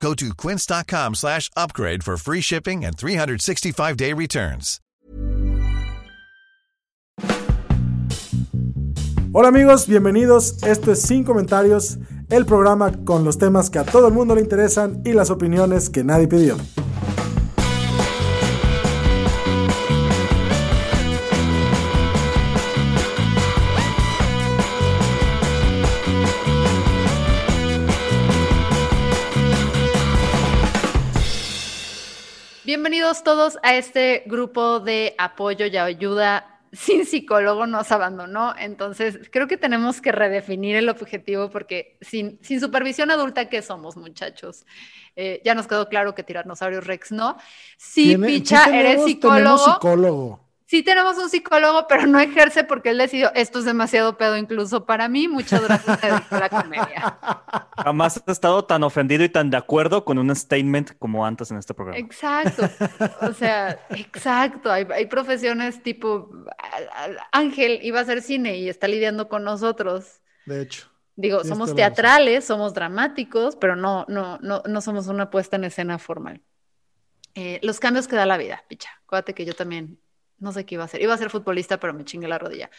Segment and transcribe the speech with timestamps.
[0.00, 4.80] Go to quince.com slash upgrade for free shipping and 365-day returns.
[9.32, 10.62] Hola amigos, bienvenidos.
[10.62, 11.98] Esto es Sin Comentarios,
[12.30, 15.90] el programa con los temas que a todo el mundo le interesan y las opiniones
[15.90, 16.56] que nadie pidió.
[32.76, 36.60] Bienvenidos todos a este grupo de apoyo y ayuda.
[36.74, 42.60] Sin psicólogo nos abandonó, entonces creo que tenemos que redefinir el objetivo porque sin, sin
[42.60, 44.66] supervisión adulta, ¿qué somos muchachos?
[45.16, 47.38] Eh, ya nos quedó claro que Tiranosaurios Rex no.
[47.78, 49.56] Sí, Picha, eres psicólogo.
[49.56, 50.40] psicólogo.
[50.66, 54.84] Sí tenemos un psicólogo, pero no ejerce porque él decidió, esto es demasiado pedo incluso
[54.84, 57.18] para mí, muchas gracias a la comedia.
[57.86, 61.58] Jamás he estado tan ofendido y tan de acuerdo con un statement como antes en
[61.58, 61.96] este programa.
[62.00, 62.68] Exacto,
[63.20, 66.28] o sea, exacto, hay, hay profesiones tipo,
[67.30, 70.20] Ángel iba a hacer cine y está lidiando con nosotros.
[70.46, 70.88] De hecho.
[71.14, 75.62] Digo, Sí, somos teatrales, somos dramáticos, pero no, no, no, no somos una puesta en
[75.62, 76.42] escena formal.
[77.36, 78.90] Eh, los cambios que da la vida, picha.
[79.04, 80.00] Acuérdate que yo también
[80.38, 81.00] no sé qué iba a hacer.
[81.02, 82.70] Iba a ser futbolista, pero me chingué la rodilla.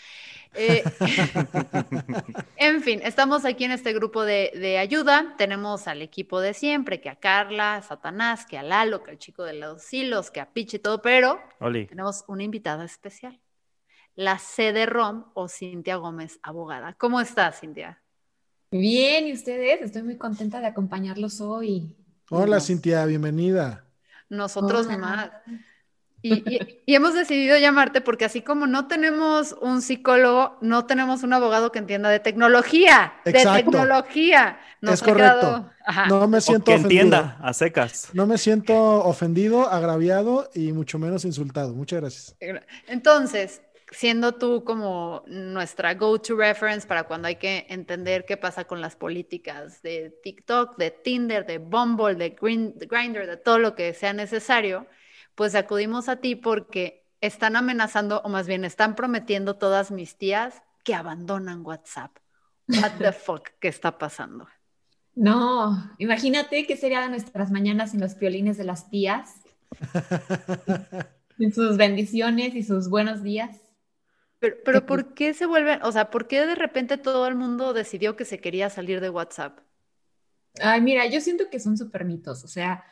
[0.54, 0.84] Eh,
[2.58, 5.36] en fin, estamos aquí en este grupo de, de ayuda.
[5.38, 9.18] Tenemos al equipo de siempre, que a Carla, a Satanás, que a Lalo, que al
[9.18, 13.40] chico de los hilos, que a Piche y todo, pero Oli, tenemos una invitada especial.
[14.16, 16.94] La CD-ROM o Cintia Gómez, abogada.
[16.94, 18.02] ¿Cómo estás, Cintia?
[18.72, 19.82] Bien, ¿y ustedes?
[19.82, 21.96] Estoy muy contenta de acompañarlos hoy.
[22.30, 23.86] Hola Nos- Cintia, bienvenida.
[24.30, 24.98] Nosotros Hola.
[24.98, 25.32] más.
[26.24, 31.22] Y, y- y hemos decidido llamarte porque así como no tenemos un psicólogo, no tenemos
[31.24, 34.60] un abogado que entienda de tecnología, de tecnología.
[34.82, 35.40] Nos Es correcto.
[35.40, 36.08] quedado- Ajá.
[36.08, 37.02] No me o siento que ofendido.
[37.04, 38.10] entienda a secas.
[38.14, 38.76] No me siento
[39.06, 41.74] ofendido, agraviado y mucho menos insultado.
[41.74, 42.36] Muchas gracias.
[42.88, 43.62] Entonces,
[43.92, 48.96] siendo tú como nuestra go-to reference para cuando hay que entender qué pasa con las
[48.96, 54.88] políticas de TikTok, de Tinder, de Bumble, de Grindr, de todo lo que sea necesario,
[55.38, 60.64] pues acudimos a ti porque están amenazando, o más bien están prometiendo todas mis tías
[60.84, 62.18] que abandonan WhatsApp.
[62.68, 64.48] What the fuck, ¿qué está pasando?
[65.14, 69.36] No, imagínate qué sería de nuestras mañanas sin los piolines de las tías,
[71.38, 73.62] sin sus bendiciones y sus buenos días.
[74.40, 77.74] Pero, pero ¿por qué se vuelven, o sea, por qué de repente todo el mundo
[77.74, 79.60] decidió que se quería salir de WhatsApp?
[80.60, 82.84] Ay, mira, yo siento que son súper mitos, o sea,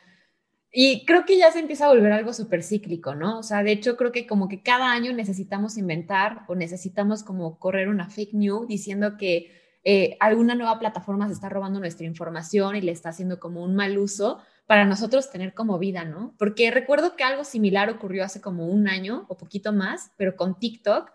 [0.78, 3.38] y creo que ya se empieza a volver algo súper cíclico, ¿no?
[3.38, 7.58] O sea, de hecho creo que como que cada año necesitamos inventar o necesitamos como
[7.58, 12.76] correr una fake news diciendo que eh, alguna nueva plataforma se está robando nuestra información
[12.76, 16.34] y le está haciendo como un mal uso para nosotros tener como vida, ¿no?
[16.38, 20.58] Porque recuerdo que algo similar ocurrió hace como un año o poquito más, pero con
[20.58, 21.10] TikTok.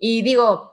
[0.00, 0.72] Y digo,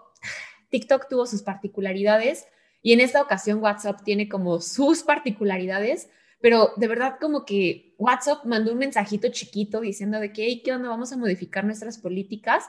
[0.72, 2.48] TikTok tuvo sus particularidades
[2.82, 6.10] y en esta ocasión WhatsApp tiene como sus particularidades,
[6.42, 10.74] pero de verdad como que WhatsApp mandó un mensajito chiquito diciendo de que, hey, ¿qué
[10.74, 10.90] onda?
[10.90, 12.66] Vamos a modificar nuestras políticas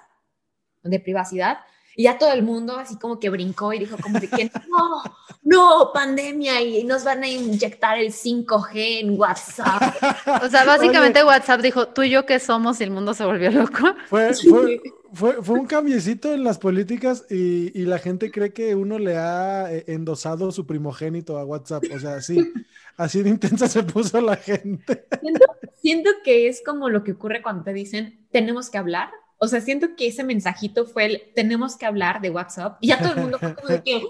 [0.83, 1.59] de privacidad.
[1.99, 5.03] Y ya todo el mundo así como que brincó y dijo como de que no,
[5.43, 9.95] no, pandemia y nos van a inyectar el 5G en WhatsApp.
[10.43, 13.51] O sea, básicamente WhatsApp dijo, tú y yo qué somos y el mundo se volvió
[13.51, 13.95] loco.
[14.09, 14.81] Fue, fue,
[15.17, 19.17] fue, fue un cambiecito en las políticas y, y la gente cree que uno le
[19.17, 21.85] ha eh, endosado su primogénito a WhatsApp.
[21.95, 22.53] O sea, sí,
[22.97, 25.07] así de intensa se puso la gente.
[25.21, 25.47] Siento,
[25.81, 29.11] siento que es como lo que ocurre cuando te dicen, tenemos que hablar.
[29.39, 32.79] O sea, siento que ese mensajito fue el, tenemos que hablar de WhatsApp.
[32.81, 34.03] Y ya todo el mundo fue como de que,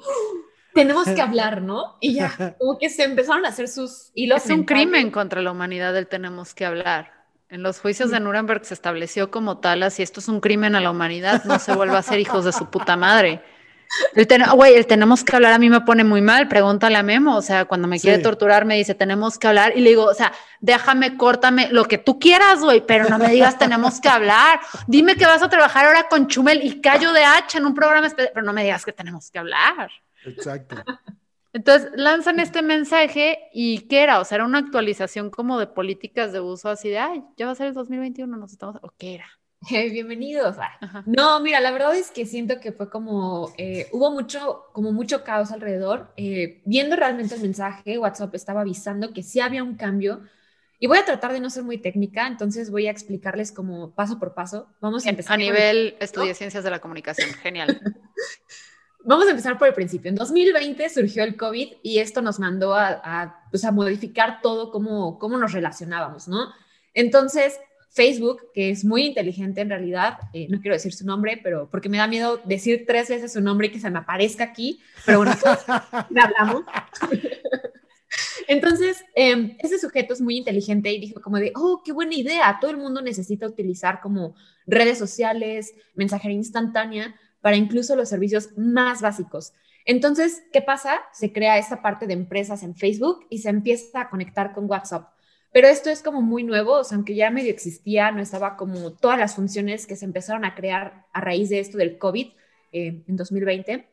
[0.74, 1.96] tenemos que hablar, ¿no?
[2.00, 4.44] Y ya, como que se empezaron a hacer sus hilos.
[4.44, 7.15] Es un crimen contra la humanidad el tenemos que hablar.
[7.48, 10.80] En los juicios de Nuremberg se estableció como tal, así esto es un crimen a
[10.80, 13.40] la humanidad, no se vuelva a ser hijos de su puta madre.
[14.16, 17.04] El, ten- güey, el tenemos que hablar a mí me pone muy mal, pregúntale a
[17.04, 18.22] Memo, o sea, cuando me quiere Sí.
[18.24, 21.98] torturar me dice tenemos que hablar y le digo, o sea, déjame, córtame, lo que
[21.98, 24.58] tú quieras, güey, pero no me digas tenemos que hablar.
[24.88, 28.08] Dime que vas a trabajar ahora con Chumel y Cayo de H en un programa
[28.08, 29.88] especial, pero no me digas que tenemos que hablar.
[30.24, 30.74] Exacto.
[31.56, 34.20] Entonces lanzan este mensaje y ¿qué era?
[34.20, 37.52] O sea, era una actualización como de políticas de uso así de, ay, ya va
[37.52, 39.26] a ser el 2021, nos estamos, ¿o qué era?
[39.70, 40.56] bienvenidos.
[40.58, 40.76] Ah.
[40.82, 41.02] Ajá.
[41.06, 45.24] No, mira, la verdad es que siento que fue como, eh, hubo mucho, como mucho
[45.24, 46.12] caos alrededor.
[46.18, 50.24] Eh, viendo realmente el mensaje, WhatsApp estaba avisando que sí había un cambio.
[50.78, 54.18] Y voy a tratar de no ser muy técnica, entonces voy a explicarles como paso
[54.18, 54.68] por paso.
[54.82, 55.32] Vamos a empezar.
[55.32, 57.30] A por el nivel estudié ciencias de la comunicación.
[57.32, 57.80] Genial.
[59.06, 60.08] Vamos a empezar por el principio.
[60.08, 64.72] En 2020 surgió el COVID y esto nos mandó a, a, pues a modificar todo
[64.72, 66.52] cómo, cómo nos relacionábamos, ¿no?
[66.92, 67.56] Entonces,
[67.90, 71.88] Facebook, que es muy inteligente en realidad, eh, no quiero decir su nombre, pero porque
[71.88, 75.18] me da miedo decir tres veces su nombre y que se me aparezca aquí, pero
[75.18, 75.34] bueno,
[76.10, 76.64] le hablamos.
[78.48, 82.58] Entonces, eh, ese sujeto es muy inteligente y dijo como de, oh, qué buena idea,
[82.60, 84.34] todo el mundo necesita utilizar como
[84.66, 87.14] redes sociales, mensajería instantánea
[87.46, 89.52] para incluso los servicios más básicos.
[89.84, 90.98] Entonces, ¿qué pasa?
[91.12, 95.10] Se crea esta parte de empresas en Facebook y se empieza a conectar con WhatsApp.
[95.52, 98.94] Pero esto es como muy nuevo, o sea, aunque ya medio existía, no estaba como
[98.94, 102.32] todas las funciones que se empezaron a crear a raíz de esto del COVID
[102.72, 103.88] eh, en 2020.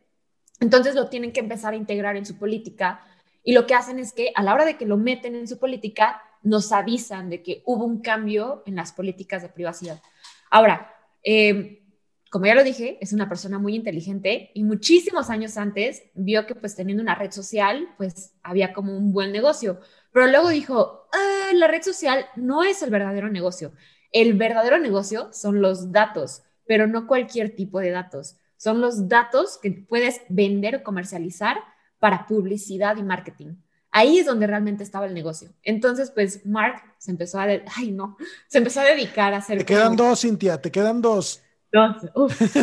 [0.59, 3.01] Entonces lo tienen que empezar a integrar en su política
[3.43, 5.59] y lo que hacen es que a la hora de que lo meten en su
[5.59, 10.01] política, nos avisan de que hubo un cambio en las políticas de privacidad.
[10.49, 10.91] Ahora,
[11.23, 11.82] eh,
[12.33, 16.55] como ya lo dije, es una persona muy inteligente y muchísimos años antes vio que
[16.55, 19.79] pues teniendo una red social, pues había como un buen negocio.
[20.11, 23.73] Pero luego dijo, ah, la red social no es el verdadero negocio.
[24.11, 28.37] El verdadero negocio son los datos, pero no cualquier tipo de datos.
[28.57, 31.57] Son los datos que puedes vender o comercializar
[31.99, 33.57] para publicidad y marketing.
[33.91, 35.49] Ahí es donde realmente estaba el negocio.
[35.61, 39.59] Entonces, pues Mark se empezó a, ay no, se empezó a dedicar a hacer.
[39.59, 40.09] Te quedan como...
[40.09, 41.43] dos, Cintia, te quedan dos.
[41.73, 41.97] Dos.
[42.13, 42.39] Uf.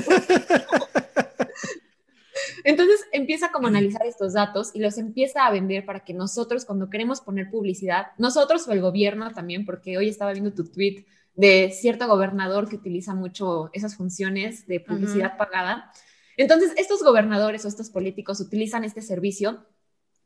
[2.65, 6.65] Entonces empieza como a analizar estos datos y los empieza a vender para que nosotros
[6.65, 11.05] cuando queremos poner publicidad, nosotros o el gobierno también, porque hoy estaba viendo tu tweet
[11.35, 15.39] de cierto gobernador que utiliza mucho esas funciones de publicidad uh -huh.
[15.39, 15.93] pagada.
[16.37, 19.67] Entonces, estos gobernadores o estos políticos utilizan este servicio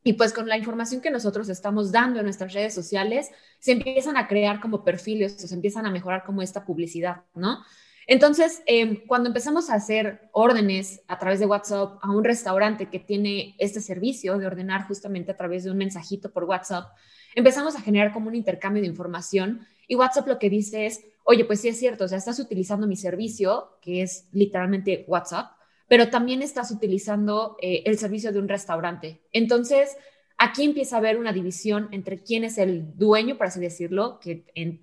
[0.03, 4.19] y pues con la información que nosotros estamos dando en nuestras redes sociales, se empiezan
[4.19, 7.65] a crear como perfiles o se empiezan a mejorar como esta publicidad, ¿no?
[8.07, 12.99] Entonces, eh, cuando empezamos a hacer órdenes a través de WhatsApp a un restaurante que
[12.99, 16.93] tiene este servicio de ordenar justamente a través de un mensajito por WhatsApp,
[17.35, 21.45] empezamos a generar como un intercambio de información y WhatsApp lo que dice es, oye,
[21.45, 25.53] pues sí es cierto, o sea, estás utilizando mi servicio, que es literalmente WhatsApp,
[25.89, 29.23] pero también estás utilizando eh, el servicio de un restaurante.
[29.33, 29.97] Entonces,
[30.39, 34.45] aquí empieza a haber una división entre quién es el dueño, por así decirlo, que
[34.55, 34.83] en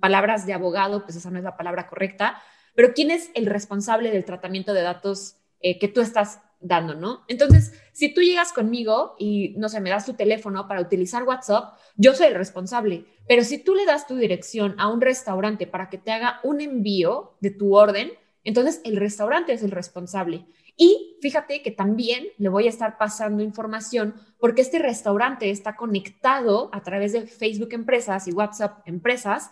[0.00, 2.42] palabras de abogado, pues esa no es la palabra correcta,
[2.74, 7.24] pero quién es el responsable del tratamiento de datos eh, que tú estás dando, ¿no?
[7.28, 11.74] Entonces, si tú llegas conmigo y, no sé, me das tu teléfono para utilizar WhatsApp,
[11.96, 15.90] yo soy el responsable, pero si tú le das tu dirección a un restaurante para
[15.90, 18.12] que te haga un envío de tu orden,
[18.44, 20.46] entonces el restaurante es el responsable.
[20.76, 26.70] Y fíjate que también le voy a estar pasando información porque este restaurante está conectado
[26.72, 29.50] a través de Facebook Empresas y WhatsApp Empresas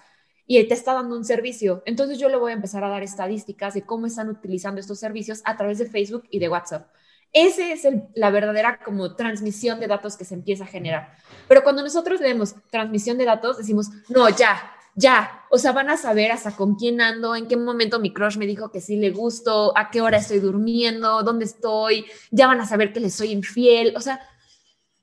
[0.50, 1.81] y te está dando un servicio.
[1.87, 5.43] Entonces yo le voy a empezar a dar estadísticas de cómo están utilizando estos servicios
[5.44, 6.91] a través de Facebook y de WhatsApp.
[7.32, 11.14] Esa es el, la verdadera como transmisión de datos que se empieza a generar.
[11.47, 15.97] Pero cuando nosotros vemos transmisión de datos, decimos, no, ya, ya, o sea, van a
[15.97, 19.11] saber hasta con quién ando, en qué momento mi crush me dijo que sí le
[19.11, 23.30] gusto, a qué hora estoy durmiendo, dónde estoy, ya van a saber que le soy
[23.30, 24.19] infiel, o sea,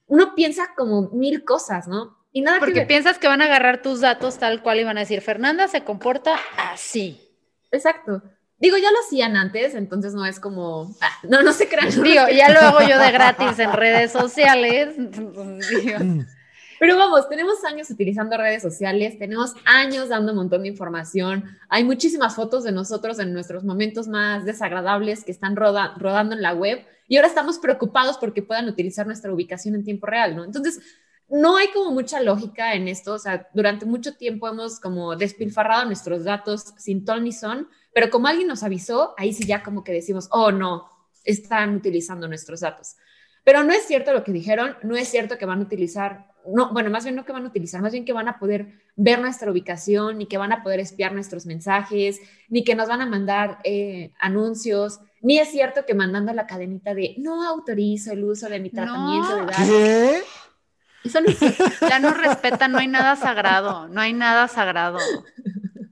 [0.07, 2.16] uno piensa como mil cosas, ¿no?
[2.37, 4.95] Y nada Porque que piensas que van a agarrar tus datos tal cual y van
[4.97, 6.35] a decir, Fernanda se comporta
[6.71, 7.19] así.
[7.71, 8.21] Exacto.
[8.59, 11.89] Digo, ya lo hacían antes, entonces no es como, ah, no, no se crean.
[11.89, 14.93] Digo, ya lo hago yo de gratis en redes sociales.
[16.79, 21.83] Pero vamos, tenemos años utilizando redes sociales, tenemos años dando un montón de información, hay
[21.83, 26.53] muchísimas fotos de nosotros en nuestros momentos más desagradables que están roda rodando en la
[26.53, 30.43] web y ahora estamos preocupados porque puedan utilizar nuestra ubicación en tiempo real, ¿no?
[30.43, 30.79] Entonces,
[31.29, 35.85] no hay como mucha lógica en esto, o sea, durante mucho tiempo hemos como despilfarrado
[35.85, 39.83] nuestros datos sin ton ni son, pero como alguien nos avisó, ahí sí ya como
[39.83, 40.89] que decimos, oh no,
[41.25, 42.95] están utilizando nuestros datos.
[43.43, 46.71] Pero no es cierto lo que dijeron, no es cierto que van a utilizar, no,
[46.73, 49.19] bueno, más bien no que van a utilizar, más bien que van a poder ver
[49.19, 52.19] nuestra ubicación, ni que van a poder espiar nuestros mensajes,
[52.49, 56.93] ni que nos van a mandar eh, anuncios, ni es cierto que mandando la cadenita
[56.93, 59.35] de no autorizo el uso de mi tratamiento no.
[59.37, 59.67] de datos.
[59.67, 60.21] ¿Qué?
[61.03, 61.27] Eso no
[61.89, 64.99] Ya no respetan, no hay nada sagrado, no hay nada sagrado.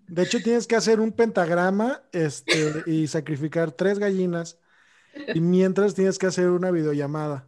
[0.07, 4.57] De hecho, tienes que hacer un pentagrama este, y sacrificar tres gallinas.
[5.33, 7.47] Y mientras tienes que hacer una videollamada.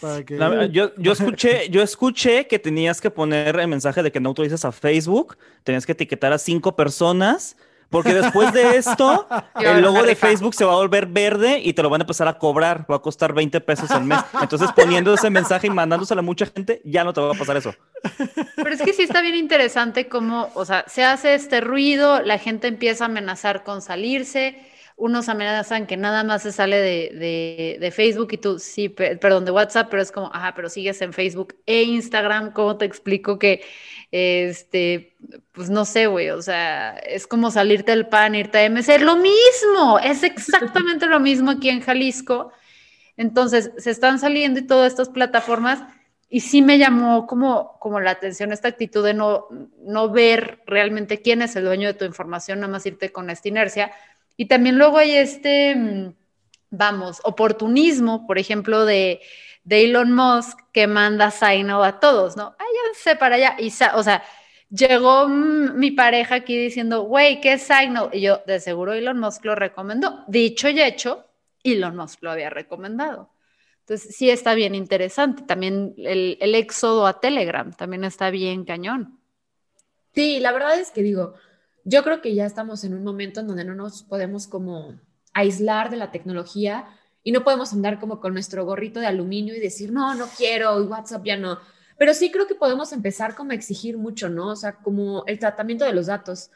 [0.00, 0.36] Para que...
[0.36, 4.30] La, yo, yo, escuché, yo escuché que tenías que poner el mensaje de que no
[4.30, 7.56] utilizas a Facebook, tenías que etiquetar a cinco personas
[7.90, 9.26] Porque después de esto,
[9.60, 10.14] el logo de.
[10.18, 12.84] Facebook se va a volver verde y te lo van a empezar a cobrar.
[12.90, 14.18] Va a costar 20 pesos al mes.
[14.42, 17.56] Entonces, poniendo ese mensaje y mandándoselo a mucha gente, ya no te va a pasar
[17.56, 17.74] eso.
[18.56, 22.38] Pero es que sí está bien interesante cómo, o sea, se hace este ruido, la
[22.38, 24.58] gente empieza a amenazar con salirse,
[24.98, 29.16] unos amenazan que nada más se sale de, de- de Facebook y tú, sí, pe-
[29.16, 32.84] perdón, de WhatsApp, pero es como, ajá, pero sigues en Facebook e Instagram, ¿cómo te
[32.84, 33.62] explico que,
[34.10, 35.16] este,
[35.52, 39.16] pues no sé, güey, o sea, es como salirte del pan, irte a MC, lo
[39.16, 42.52] mismo, es exactamente lo mismo aquí en Jalisco.
[43.16, 45.82] Entonces, se están saliendo y todas estas plataformas
[46.30, 49.46] y sí me llamó como, como la atención esta actitud de no,
[49.82, 53.48] no ver realmente quién es el dueño de tu información, nada más irte con esta
[53.48, 53.92] inercia.
[54.38, 56.14] Y también luego hay este, mm,
[56.70, 59.20] vamos, oportunismo, por ejemplo, de,
[59.64, 62.56] de Elon Musk que manda out a todos, ¿no?
[62.56, 63.56] Váyanse para allá.
[63.58, 64.22] Y, o sea,
[64.70, 67.68] llegó mm, mi pareja aquí diciendo, güey, ¿qué es?
[68.12, 70.24] Y yo, de seguro Elon Musk lo recomendó.
[70.28, 71.26] Dicho y hecho,
[71.64, 73.30] Elon Musk lo había recomendado.
[73.80, 75.42] Entonces, sí está bien interesante.
[75.42, 79.18] También el, el éxodo a Telegram también está bien cañón.
[80.14, 81.34] Sí, la verdad es que digo,
[81.88, 85.00] yo creo que ya estamos en un momento en donde no nos podemos como
[85.32, 86.86] aislar de la tecnología
[87.22, 90.82] y no podemos andar como con nuestro gorrito de aluminio y decir, no, no quiero,
[90.82, 91.58] y WhatsApp ya no.
[91.96, 94.48] Pero sí creo que podemos empezar como a exigir mucho, ¿no?
[94.48, 96.50] O sea, como el tratamiento de los datos.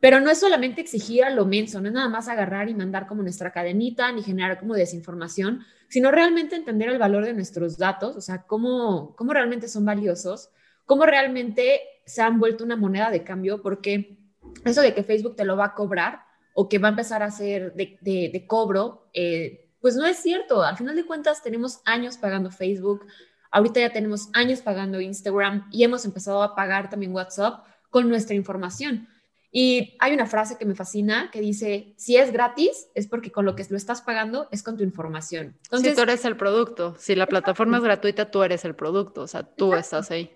[0.00, 3.06] Pero no es solamente exigir a lo menso, no es nada más agarrar y mandar
[3.06, 8.16] como nuestra cadenita ni generar como desinformación, sino realmente entender el valor de nuestros datos,
[8.16, 10.50] o sea, cómo, cómo realmente son valiosos,
[10.86, 14.21] cómo realmente se han vuelto una moneda de cambio, porque
[14.64, 16.22] eso de que Facebook te lo va a cobrar
[16.54, 20.18] o que va a empezar a hacer de, de- de cobro, eh, pues no es
[20.18, 20.62] cierto.
[20.62, 23.06] Al final de cuentas tenemos años pagando Facebook,
[23.50, 28.34] ahorita ya tenemos años pagando Instagram y hemos empezado a pagar también WhatsApp con nuestra
[28.36, 29.08] información.
[29.54, 33.44] Y hay una frase que me fascina que dice, si es gratis, es porque con
[33.44, 35.56] lo que lo estás pagando es con tu información.
[35.60, 39.22] si Entonces, tú eres el producto, si la plataforma es gratuita, tú eres el producto,
[39.22, 40.34] o sea, tú estás ahí.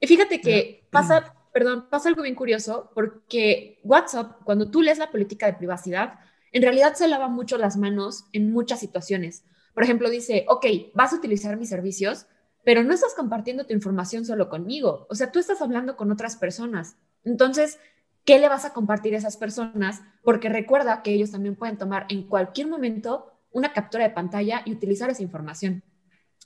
[0.00, 5.10] Y fíjate que pasa, perdón, pasa algo bien curioso porque WhatsApp, cuando tú lees la
[5.10, 6.20] política de privacidad,
[6.52, 9.42] en realidad se lava mucho las manos en muchas situaciones.
[9.74, 12.26] Por ejemplo, dice, ok, vas a utilizar mis servicios,
[12.62, 15.08] pero no estás compartiendo tu información solo conmigo.
[15.10, 16.94] O sea, tú estás hablando con otras personas.
[17.24, 17.80] Entonces,
[18.24, 20.00] ¿qué le vas a compartir a esas personas?
[20.22, 24.70] Porque recuerda que ellos también pueden tomar en cualquier momento una captura de pantalla y
[24.70, 25.82] utilizar esa información.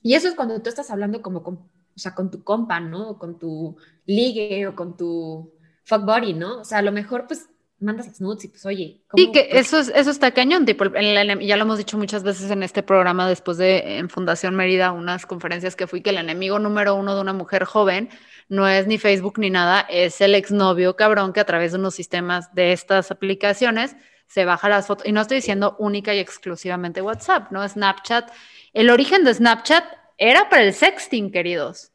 [0.00, 3.10] Y eso es cuando tú estás hablando como con, o sea, con tu compa, ¿no?
[3.10, 5.52] O con tu ligue o con tu
[5.84, 6.60] fuck buddy, ¿no?
[6.60, 7.48] O sea, a lo mejor pues
[7.80, 9.02] mandas las nudes y pues oye.
[9.08, 12.48] ¿cómo- Sí, que eso, es, eso está cañón, tipo, ya lo hemos dicho muchas veces
[12.52, 16.60] en este programa, después de en Fundación Mérida, unas conferencias que fui, que el enemigo
[16.60, 18.08] número uno de una mujer joven
[18.48, 21.94] no es ni Facebook ni nada, es el exnovio cabrón que a través de unos
[21.96, 23.96] sistemas de estas aplicaciones
[24.28, 27.68] se baja las fotos, y no estoy diciendo única y exclusivamente WhatsApp, ¿no?
[27.68, 28.30] Snapchat,
[28.74, 29.84] el origen de Snapchat
[30.30, 31.90] era para el sexting, queridos.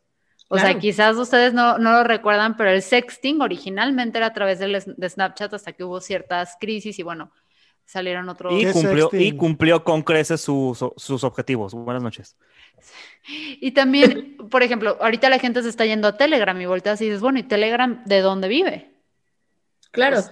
[0.50, 4.60] O sea, quizás ustedes no, no lo recuerdan, pero el sexting originalmente era a través
[4.60, 7.32] del s- de Snapchat hasta que hubo ciertas crisis y bueno,
[7.86, 8.54] salieron otros.
[8.54, 11.74] Y ¿Qué cumplió, y cumplió con creces sus, sus objetivos.
[11.74, 12.36] Buenas noches.
[13.60, 17.06] Y también, por ejemplo, ahorita la gente se está yendo a Telegram y volteas y
[17.06, 18.90] dices, bueno, ¿y Telegram de dónde vive?
[19.92, 20.16] Claro.
[20.18, 20.32] Pues-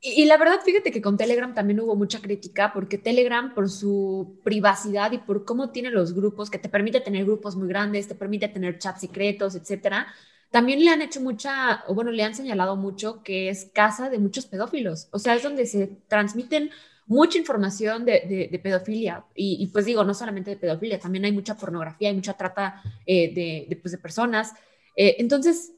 [0.00, 3.68] y, y la verdad, fíjate que con Telegram también hubo mucha crítica porque Telegram, por
[3.70, 8.08] su privacidad y por cómo tiene los grupos, que te permite tener grupos muy grandes,
[8.08, 10.06] te permite tener chats secretos, etcétera,
[10.50, 14.18] también le han hecho mucha, o bueno, le han señalado mucho que es casa de
[14.18, 15.08] muchos pedófilos.
[15.10, 16.70] O sea, es donde se transmiten
[17.06, 19.24] mucha información de, de- de pedofilia.
[19.34, 22.82] Y, y, pues digo, no solamente de pedofilia, también hay mucha pornografía, hay mucha trata
[23.06, 24.52] eh, de, de, pues, de personas.
[24.96, 25.72] Eh, entonces,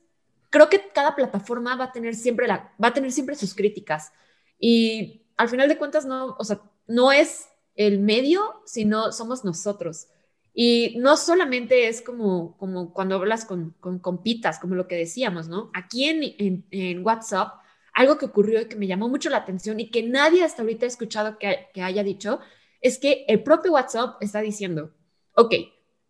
[0.50, 4.12] creo que cada plataforma va a tener siempre la, va a tener siempre sus críticas
[4.58, 10.08] y al final de cuentas no, o sea, no es el medio, sino somos nosotros.
[10.52, 15.48] Y no solamente es como, como cuando hablas con, con compitas, como lo que decíamos,
[15.48, 15.70] ¿no?
[15.72, 17.60] Aquí en, en, en, WhatsApp,
[17.94, 20.86] algo que ocurrió y que me llamó mucho la atención y que nadie hasta ahorita
[20.86, 22.40] ha escuchado que, que haya dicho,
[22.80, 24.92] es que el propio WhatsApp está diciendo,
[25.34, 25.54] ok,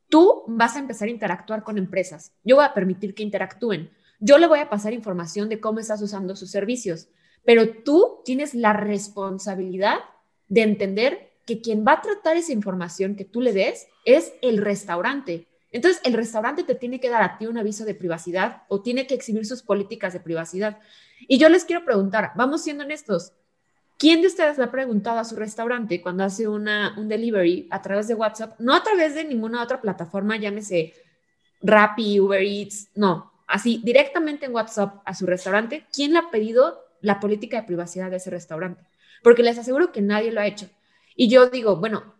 [0.08, 3.90] tú vas a empezar a interactuar con empresas, yo voy a permitir que interactúen,
[4.20, 7.08] yo le voy a pasar información de cómo estás usando sus servicios,
[7.44, 9.98] pero tú tienes la responsabilidad
[10.48, 14.58] de entender que quien va a tratar esa información que tú le des es el
[14.58, 15.46] restaurante.
[15.70, 19.06] Entonces, el restaurante te tiene que dar a ti un aviso de privacidad o tiene
[19.06, 20.78] que exhibir sus políticas de privacidad.
[21.26, 23.32] Y yo les quiero preguntar, vamos siendo honestos,
[23.98, 27.82] ¿quién de ustedes le ha preguntado a su restaurante cuando hace una, un delivery a
[27.82, 28.58] través de WhatsApp?
[28.58, 30.94] No a través de ninguna otra plataforma, llámese
[31.60, 36.88] Rappi, Uber Eats, no, así directamente en WhatsApp a su restaurante, ¿quién le ha pedido
[37.00, 38.82] la política de privacidad de ese restaurante,
[39.22, 40.68] porque les aseguro que nadie lo ha hecho.
[41.14, 42.14] Y yo digo, bueno,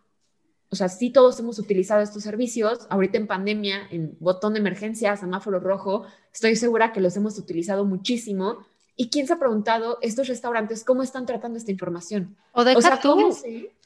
[0.69, 5.15] o sea, sí todos hemos utilizado estos servicios, ahorita en pandemia, en botón de emergencia,
[5.15, 8.65] semáforo rojo, estoy segura que los hemos utilizado muchísimo.
[8.95, 12.35] ¿Y quién se ha preguntado estos restaurantes cómo están tratando esta información?
[12.51, 13.33] O de sea, tú,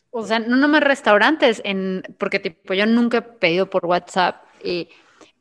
[0.10, 4.90] o sea, no nomás restaurantes, en, porque tipo, yo nunca he pedido por WhatsApp, y,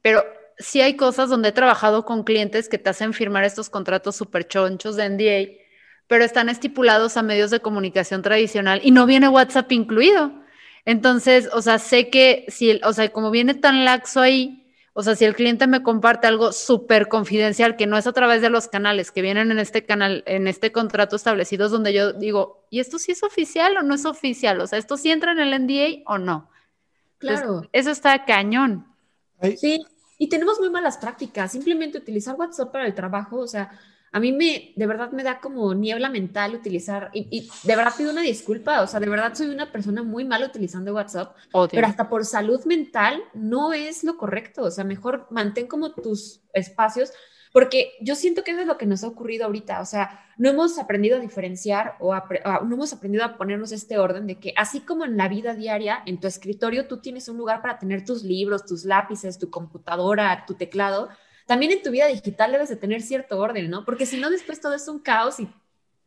[0.02, 0.22] pero
[0.62, 4.48] sí hay cosas donde he trabajado con clientes que te hacen firmar estos contratos súper
[4.48, 5.62] chonchos de NDA,
[6.06, 10.32] pero están estipulados a medios de comunicación tradicional y no viene WhatsApp incluido.
[10.84, 14.62] Entonces, o sea, sé que si, o sea, como viene tan laxo ahí,
[14.94, 18.42] o sea, si el cliente me comparte algo súper confidencial que no es a través
[18.42, 22.66] de los canales que vienen en este canal, en este contrato establecidos, donde yo digo,
[22.68, 24.60] ¿y esto sí es oficial o no es oficial?
[24.60, 26.50] O sea, ¿esto sí entra en el NDA o no?
[27.18, 27.68] Claro.
[27.72, 28.84] eso está cañón.
[29.56, 29.80] Sí,
[30.22, 31.50] y tenemos muy malas prácticas.
[31.50, 33.72] Simplemente utilizar WhatsApp para el trabajo, o sea,
[34.12, 38.12] a mí me, de verdad me da como niebla mental utilizar, y, de verdad pido
[38.12, 41.34] una disculpa, o sea, de verdad soy una persona muy mal utilizando WhatsApp,
[41.72, 46.40] pero hasta por salud mental no es lo correcto, o sea, mejor mantén como tus
[46.52, 47.10] espacios,
[47.52, 50.48] porque yo siento que eso es lo que nos ha ocurrido ahorita, o sea, no
[50.48, 54.80] hemos aprendido a diferenciar o no hemos aprendido a ponernos este orden de que así
[54.80, 58.24] como en la vida diaria, en tu escritorio tú tienes un lugar para tener tus
[58.24, 61.10] libros, tus lápices, tu computadora, tu teclado,
[61.46, 63.84] también en tu vida digital debes de tener cierto orden, ¿no?
[63.84, 65.48] Porque si no, después todo es un caos y...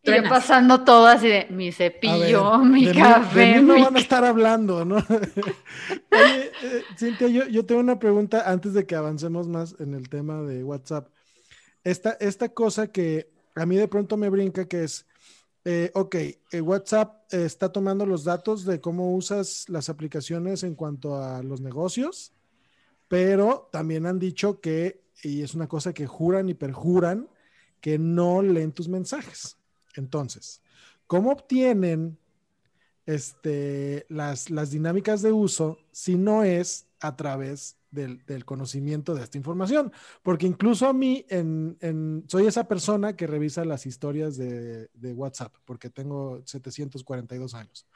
[0.08, 3.40] Y pasando todo así de mi cepillo, mi café.
[3.40, 4.98] de mí no van a estar hablando, ¿no?
[6.12, 10.08] Oye, eh, Cintia, yo, yo, tengo una pregunta antes de que avancemos más en el
[10.08, 11.08] tema de WhatsApp.
[11.86, 15.06] Esta, esta cosa que a mí de pronto me brinca, que es,
[15.64, 21.16] eh, ok, eh, WhatsApp está tomando los datos de cómo usas las aplicaciones en cuanto
[21.16, 22.34] a los negocios,
[23.08, 27.30] pero también han dicho que y es una cosa que juran y perjuran
[27.82, 29.58] que no leen tus mensajes.
[29.96, 30.62] Entonces,
[31.08, 32.18] ¿cómo obtienen
[33.06, 39.38] este, las, las dinámicas de uso si no es a través del, conocimiento de esta
[39.38, 39.92] información?
[40.22, 45.90] Porque incluso a mí, en, soy esa persona que revisa las historias de, WhatsApp, porque
[45.90, 47.88] tengo 742 años.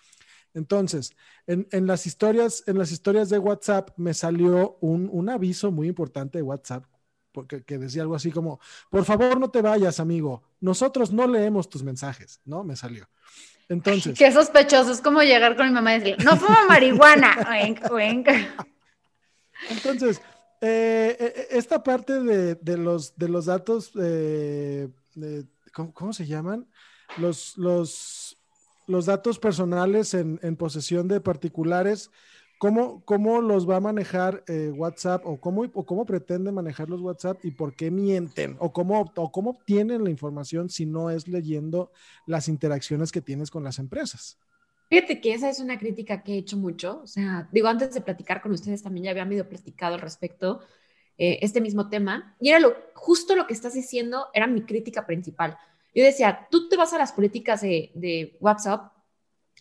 [0.55, 1.11] Entonces,
[1.45, 6.39] en, las historias, en las historias de WhatsApp me salió un, un, aviso muy importante
[6.39, 6.85] de WhatsApp
[7.31, 8.59] porque que decía algo así como,
[8.89, 12.63] por favor no te vayas, amigo, nosotros no leemos tus mensajes, ¿no?
[12.63, 13.07] Me salió.
[13.69, 14.17] Entonces.
[14.17, 17.37] Qué sospechoso, es como llegar con mi mamá y decirle, no fuma marihuana.
[20.61, 23.91] eh, eh, esta parte de, los, de los datos,
[25.93, 26.67] ¿cómo, se llaman?
[27.17, 28.37] Los, los,
[28.87, 32.11] los datos personales en, en posesión de particulares
[32.59, 36.99] ¿Cómo, ¿Cómo, los va a manejar eh, WhatsApp o cómo, o cómo pretende manejar los
[36.99, 41.29] WhatsApp y por qué mienten o cómo, o cómo obtienen la información si no es
[41.29, 41.89] leyendo
[42.25, 44.37] las interacciones que tienes con las empresas?
[44.89, 47.01] Fíjate que esa es una crítica que he hecho mucho.
[47.03, 50.61] O sea, digo, antes de platicar con ustedes también ya había medio platicado al respecto
[51.17, 52.35] eh, este mismo tema.
[52.39, 55.57] Y era lo, justo lo que estás diciendo, era mi crítica principal.
[55.93, 58.91] Yo decía, tú te vas a las políticas de, de WhatsApp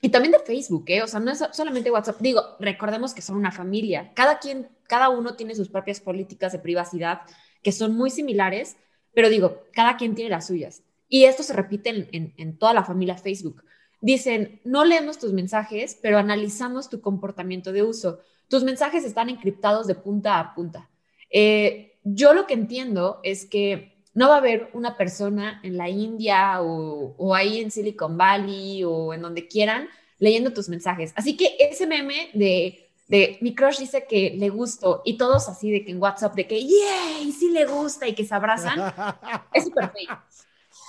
[0.01, 1.03] y también de Facebook, ¿eh?
[1.03, 2.21] O sea, no es solamente WhatsApp.
[2.21, 4.13] Digo, recordemos que son una familia.
[4.15, 7.23] Cada quien, cada uno tiene sus propias políticas de privacidad
[7.63, 8.77] que son muy similares,
[9.13, 10.83] pero digo, cada quien tiene las suyas.
[11.09, 13.65] Y esto se repite en, toda la familia Facebook.
[14.01, 18.21] Dicen, no leemos tus mensajes, pero analizamos tu comportamiento de uso.
[18.49, 20.89] Tus mensajes están encriptados de punta a punta.
[21.31, 25.89] Eh, yo lo que entiendo es que no va a haber una persona en la
[25.89, 31.13] India o, ahí en Silicon Valley o en donde quieran leyendo tus mensajes.
[31.15, 35.71] Así que ese meme de, de mi crush dice que le gustó y todos así
[35.71, 37.31] de que en WhatsApp de que, ¡yay!
[37.33, 38.93] Sí le gusta y que se abrazan,
[39.53, 40.19] es súper fake.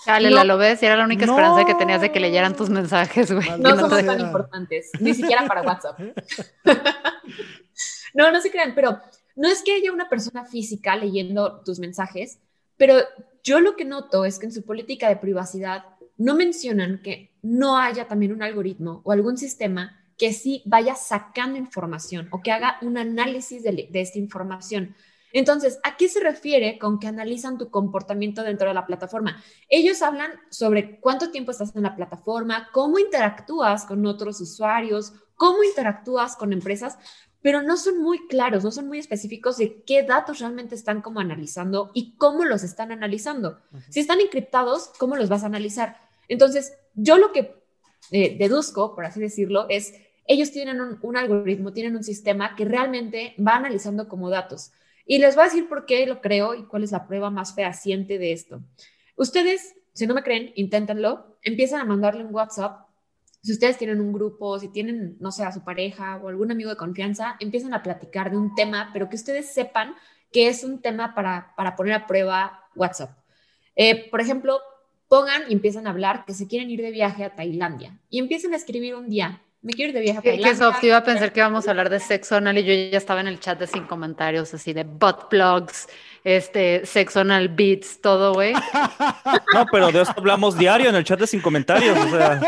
[0.06, 2.70] Dale, la lo ves y era la única esperanza que tenías de que leyeran tus
[2.70, 3.48] mensajes, güey.
[3.60, 6.00] No son tan importantes, ni siquiera para WhatsApp.
[8.14, 9.00] no, no se crean, pero
[9.36, 12.40] no es que haya una persona física leyendo tus mensajes,
[12.78, 12.96] pero
[13.44, 15.86] yo lo que noto es que en su política de privacidad
[16.18, 21.58] no mencionan que no haya también un algoritmo o algún sistema que sí vaya sacando
[21.58, 24.96] información o que haga un análisis de, esta información.
[25.34, 29.42] Entonces, ¿a qué se refiere con que analizan tu comportamiento dentro de la plataforma?
[29.68, 35.64] Ellos hablan sobre cuánto tiempo estás en la plataforma, cómo interactúas con otros usuarios, cómo
[35.64, 36.98] interactúas con empresas,
[37.42, 41.20] pero no son muy claros, no son muy específicos de qué datos realmente están como
[41.20, 43.60] analizando y cómo los están analizando.
[43.90, 45.98] Si están encriptados, ¿cómo los vas a analizar?
[46.28, 47.56] Entonces, yo lo que
[48.12, 49.94] eh, deduzco, por así decirlo, es
[50.30, 54.72] ellos tienen un, algoritmo, tienen un sistema que realmente va analizando como datos.
[55.10, 57.56] Y les voy a decir por qué lo creo y cuál es la prueba más
[57.56, 58.62] fehaciente de esto.
[59.16, 62.88] Ustedes si no me creen, inténtenlo, empiezan a mandarle un WhatsApp.
[63.42, 66.70] Si ustedes tienen un grupo, si tienen, no sé, a su pareja o algún amigo
[66.70, 69.96] de confianza, empiezan a platicar de un tema, pero que ustedes sepan
[70.32, 73.12] que es un tema para, para poner a prueba WhatsApp.
[73.76, 74.60] Eh, por ejemplo,
[75.10, 78.54] pongan y empiezan a hablar que se quieren ir de viaje a Tailandia y empiezan
[78.54, 79.42] a escribir un día.
[79.62, 80.80] Me quiero ir de viaje a Tailandia.
[80.80, 83.20] Que iba a pensar que íbamos a hablar de sexo anal y yo ya estaba
[83.20, 85.90] en el chat de sin comentarios, así de butt plugs,
[86.24, 88.54] este, sexo anal beats, todo, güey.
[89.54, 92.40] No, pero de eso hablamos diario en el chat de sin comentarios, o sea.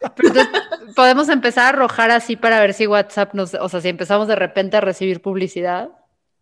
[0.00, 0.48] Entonces,
[0.96, 4.34] podemos empezar a arrojar así para ver si WhatsApp nos, o sea, si empezamos de
[4.34, 5.90] repente a recibir publicidad.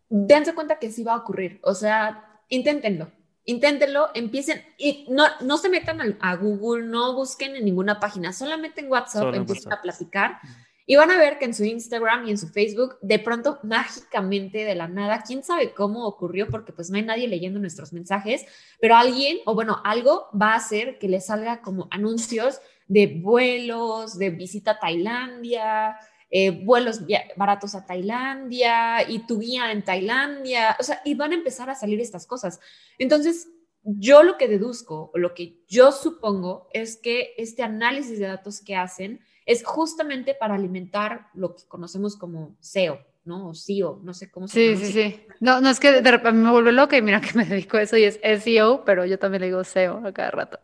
[0.09, 3.11] Dense cuenta que sí va a ocurrir, o sea, inténtenlo.
[3.45, 8.31] Inténtenlo, empiecen y no, no se metan a, a Google, no busquen en ninguna página,
[8.31, 9.79] solamente en WhatsApp Solo en empiecen WhatsApp.
[9.79, 10.39] a platicar
[10.85, 14.65] y van a ver que en su Instagram y en su Facebook, de pronto, mágicamente,
[14.65, 18.45] de la nada, quién sabe cómo ocurrió, porque pues no hay nadie leyendo nuestros mensajes,
[18.81, 24.17] pero alguien, o bueno, algo va a hacer que les salga como anuncios de vuelos,
[24.17, 25.95] de visita a Tailandia,
[26.35, 27.01] eh, vuelos
[27.35, 31.75] baratos a Tailandia y tu guía en Tailandia, o sea, y van a empezar a
[31.75, 32.59] salir estas cosas.
[32.97, 33.49] Entonces,
[33.83, 38.61] yo lo que deduzco, o lo que yo supongo, es que este análisis de datos
[38.61, 43.49] que hacen es justamente para alimentar lo que conocemos como SEO, ¿no?
[43.49, 45.21] O SEO, no sé cómo se Sí, sí, sí.
[45.39, 47.83] No, no es que de repente me vuelve loca y mira que me dedico a
[47.83, 50.59] eso y es SEO, pero yo también le digo SEO a cada rato.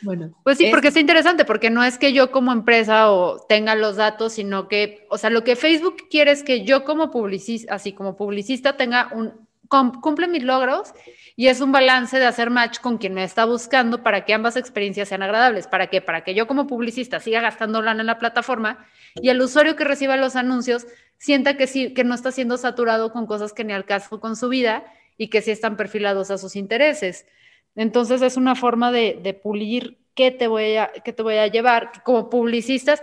[0.00, 3.38] Bueno, Pues sí, es- porque es interesante, porque no es que yo como empresa o
[3.48, 7.10] tenga los datos, sino que, o sea, lo que Facebook quiere es que yo como
[7.10, 9.32] publicista, así como publicista, tenga un,
[9.68, 10.92] cum- cumple mis logros
[11.36, 14.56] y es un balance de hacer match con quien me está buscando para que ambas
[14.56, 15.66] experiencias sean agradables.
[15.66, 16.00] ¿Para qué?
[16.00, 18.86] Para que yo como publicista siga gastando lana en la plataforma
[19.20, 20.86] y el usuario que reciba los anuncios
[21.18, 24.36] sienta que sí, que no está siendo saturado con cosas que ni al caso con
[24.36, 24.84] su vida
[25.16, 27.26] y que sí están perfilados a sus intereses.
[27.78, 31.92] Entonces es una forma de, pulir qué te, voy a, qué te voy a llevar
[32.02, 33.00] como publicistas.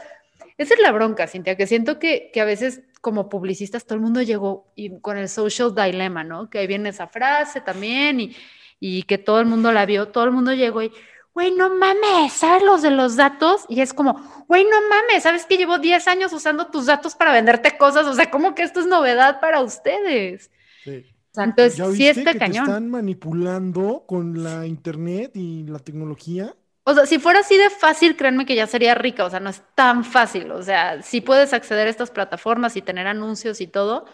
[0.57, 4.21] Esa es la bronca, Cintia, que siento que, a veces como publicistas todo el mundo
[4.21, 6.49] llegó y con el social dilemma, ¿no?
[6.49, 8.33] Que ahí viene esa frase también
[8.81, 10.91] y, que todo el mundo la vio, todo el mundo llegó y,
[11.33, 13.63] güey, no mames, ¿sabes los de los datos?
[13.69, 17.31] Y es como, güey, no mames, ¿sabes que llevo 10 años usando tus datos para
[17.31, 18.07] venderte cosas?
[18.07, 20.51] O sea, ¿cómo que esto es novedad para ustedes?
[20.83, 21.14] Sí.
[21.35, 21.65] Exacto.
[21.65, 22.65] Entonces, ¿Ya sí viste está que cañón.
[22.65, 26.55] te están manipulando con la internet y la tecnología?
[26.83, 29.49] O sea, si fuera así de fácil, créanme que ya sería rica, o sea, no
[29.49, 33.65] es tan fácil, o sea, sí puedes acceder a estas plataformas y tener anuncios y
[33.67, 34.05] todo,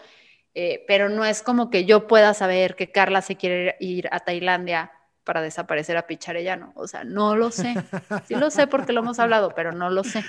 [0.54, 4.20] eh, pero no es como que yo pueda saber que Carla se quiere ir a
[4.20, 4.92] Tailandia
[5.24, 7.82] para desaparecer a Picharellano, o sea, no lo sé,
[8.24, 10.26] sí lo sé porque lo hemos hablado, pero no lo sé,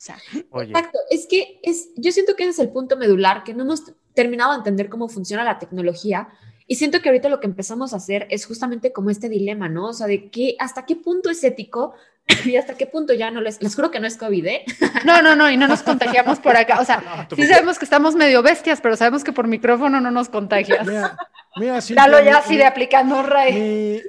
[0.00, 0.16] o sea,
[0.48, 3.64] Oye, Exacto, es que es, yo siento que ese es el punto medular, que no
[3.64, 3.82] hemos
[4.14, 6.28] terminado de entender cómo funciona la tecnología
[6.66, 9.88] y siento que ahorita lo que empezamos a hacer es justamente como este dilema, ¿no?
[9.88, 11.92] O sea, de qué, hasta qué punto es ético
[12.46, 14.64] y hasta qué punto ya no les, les juro que no es COVID, ¿eh?
[15.04, 18.14] no, no, no, y no nos contagiamos por acá, o sea, sí sabemos que estamos
[18.14, 20.86] medio bestias, pero sabemos que por micrófono no nos contagias.
[20.86, 21.14] Mira,
[21.56, 23.52] mira, Cintia, Dalo ya así de aplicando ray.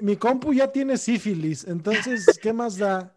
[0.02, 3.14] mi, mi compu ya tiene sífilis, entonces, ¿qué más da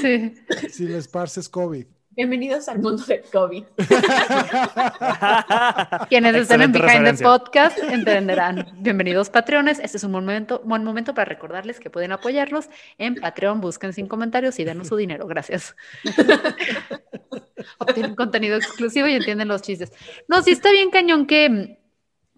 [0.00, 0.34] Sí.
[0.72, 1.86] si le esparces COVID?
[2.18, 3.62] Bienvenidos al mundo del COVID.
[6.08, 7.22] Quienes estén en Behind the.
[7.22, 8.66] Podcast entenderán.
[8.80, 9.78] Bienvenidos, Patreones.
[9.78, 13.60] Este es un momento, buen momento para recordarles que pueden apoyarnos en Patreon.
[13.60, 15.28] Busquen sin comentarios y denos su dinero.
[15.28, 15.76] Gracias.
[17.78, 19.92] Obtienen contenido exclusivo y entienden los chistes.
[20.26, 21.78] No, sí está bien cañón que,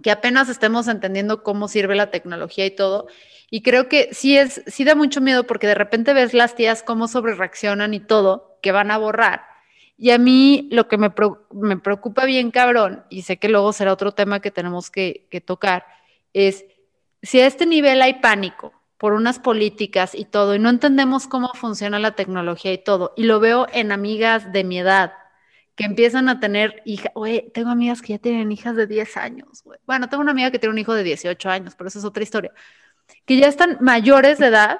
[0.02, 3.06] que apenas estemos entendiendo cómo sirve la tecnología y todo.
[3.48, 6.82] Y creo que sí es, sí da mucho miedo porque de repente ves las tías
[6.82, 9.48] cómo sobre reaccionan y todo, que van a borrar.
[10.02, 11.12] Y a mí lo que me,
[11.52, 15.42] me preocupa bien cabrón, y sé que luego será otro tema que tenemos que, que
[15.42, 15.84] tocar,
[16.32, 16.64] es
[17.20, 21.52] si a este nivel hay pánico por unas políticas y todo, y no entendemos cómo
[21.52, 25.12] funciona la tecnología y todo, y lo veo en amigas de mi edad
[25.76, 29.62] que empiezan a tener hijas, güey, tengo amigas que ya tienen hijas de 10 años,
[29.64, 29.80] güey.
[29.86, 32.22] Bueno, tengo una amiga que tiene un hijo de 18 años, pero eso es otra
[32.22, 32.52] historia,
[33.26, 34.78] que ya están mayores de edad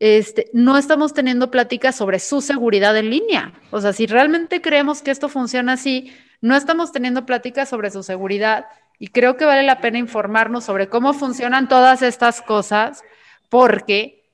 [0.00, 3.52] este, no estamos teniendo pláticas sobre su seguridad en línea.
[3.70, 8.02] O sea, si realmente creemos que esto funciona así, no estamos teniendo pláticas sobre su
[8.02, 8.66] seguridad
[8.98, 13.02] y creo que vale la pena informarnos sobre cómo funcionan todas estas cosas
[13.48, 14.24] porque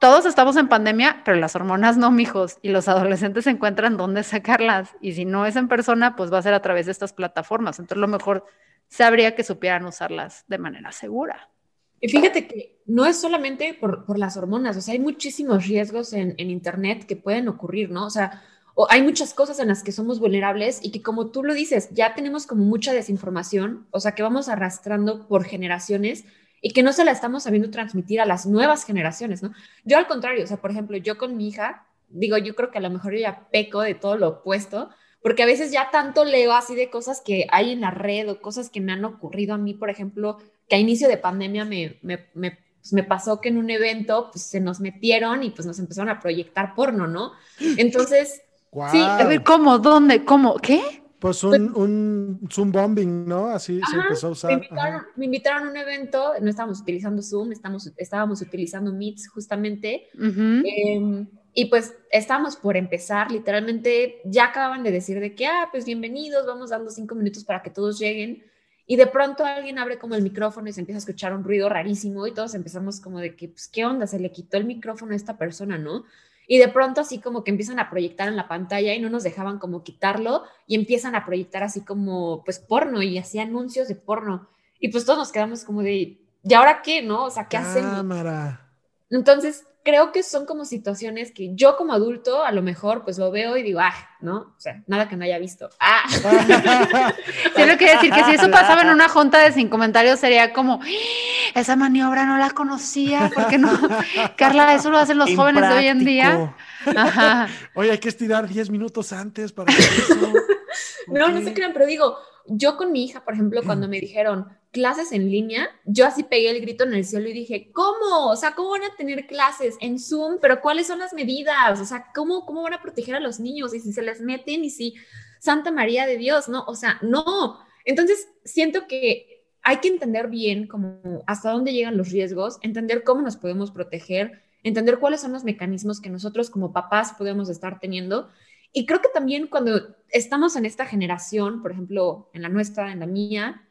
[0.00, 4.94] todos estamos en pandemia, pero las hormonas no, mijos, y los adolescentes encuentran dónde sacarlas
[5.00, 7.78] y si no es en persona, pues va a ser a través de estas plataformas.
[7.78, 8.44] Entonces, lo mejor
[8.88, 11.50] sabría que supieran usarlas de manera segura.
[12.00, 16.12] Y fíjate que no es solamente por, por las hormonas, o sea, hay muchísimos riesgos
[16.12, 18.06] en, en Internet que pueden ocurrir, ¿no?
[18.06, 18.42] O sea,
[18.74, 21.88] o hay muchas cosas en las que somos vulnerables y que como tú lo dices,
[21.90, 26.24] ya tenemos como mucha desinformación, o sea, que vamos arrastrando por generaciones
[26.60, 29.52] y que no se la estamos sabiendo transmitir a las nuevas generaciones, ¿no?
[29.84, 32.78] Yo al contrario, o sea, por ejemplo, yo con mi hija, digo, yo creo que
[32.78, 34.90] a lo mejor yo ya peco de todo lo opuesto,
[35.22, 38.40] porque a veces ya tanto leo así de cosas que hay en la red o
[38.40, 41.98] cosas que me han ocurrido a mí, por ejemplo, que a inicio de pandemia me,
[42.02, 45.66] me, me, pues me pasó que en un evento pues se nos metieron y pues
[45.66, 47.32] nos empezaron a proyectar porno, ¿no?
[47.78, 48.42] Entonces,
[48.90, 49.78] sí, A ver, ¿cómo?
[49.78, 50.24] ¿Dónde?
[50.24, 50.56] ¿Cómo?
[50.56, 51.02] ¿Qué?
[51.18, 53.48] Pues un, un Zoom bombing, ¿no?
[53.48, 54.50] Así se Ajá, empezó a usar.
[54.50, 59.28] Me invitaron, me invitaron a un evento, no estábamos utilizando Zoom, estamos, estábamos utilizando Meets
[59.28, 60.62] justamente, Ujú.
[60.64, 65.84] eh, y pues estábamos por empezar, literalmente ya acababan de decir de que, ah, pues
[65.84, 68.44] bienvenidos, vamos dando cinco minutos para que todos lleguen,
[68.90, 71.68] y de pronto alguien abre como el micrófono y se empieza a escuchar un ruido
[71.68, 74.06] rarísimo y todos empezamos como de que, pues, ¿qué onda?
[74.06, 76.04] Se le quitó el micrófono a esta persona, ¿no?
[76.46, 79.24] Y de pronto así como que empiezan a proyectar en la pantalla y no nos
[79.24, 83.94] dejaban como quitarlo y empiezan a proyectar así como pues porno y así anuncios de
[83.94, 84.48] porno.
[84.80, 87.02] Y pues todos nos quedamos como de, ¿y ahora qué?
[87.02, 87.24] ¿No?
[87.24, 87.92] O sea, ¿qué hacemos?
[87.92, 88.70] Cámara.
[89.10, 93.30] Entonces, creo que son como situaciones que yo como adulto a lo mejor pues lo
[93.30, 94.36] veo y digo, ah, ¿no?
[94.36, 95.70] O sea, nada que no haya visto.
[95.80, 96.02] Ah,
[97.56, 100.52] Sí, lo que decir que si eso pasaba en una junta de sin comentarios sería
[100.52, 101.58] como, "¡Ah!
[101.58, 103.70] esa maniobra no la conocía, ¿por qué no?
[104.36, 106.54] Carla, eso lo hacen los jóvenes de hoy en día.
[106.94, 107.48] Ajá.
[107.74, 110.32] Oye, hay que estirar 10 minutos antes para hacer eso.
[111.08, 114.48] no, no se crean, pero digo, yo con mi hija, por ejemplo, cuando me dijeron
[114.70, 118.30] clases en línea, yo así pegué el grito en el cielo y dije, ¿cómo?
[118.30, 120.38] O sea, ¿cómo van a tener clases en Zoom?
[120.40, 121.80] Pero ¿cuáles son las medidas?
[121.80, 123.74] O sea, ¿cómo, cómo van a proteger a los niños?
[123.74, 124.94] Y si se les meten y si
[125.40, 126.64] Santa María de Dios, ¿no?
[126.66, 127.58] O sea, no.
[127.84, 133.22] Entonces, siento que hay que entender bien como hasta dónde llegan los riesgos, entender cómo
[133.22, 138.28] nos podemos proteger, entender cuáles son los mecanismos que nosotros como papás podemos estar teniendo.
[138.72, 143.00] Y creo que también cuando estamos en esta generación, por ejemplo, en la nuestra, en
[143.00, 143.62] la mía,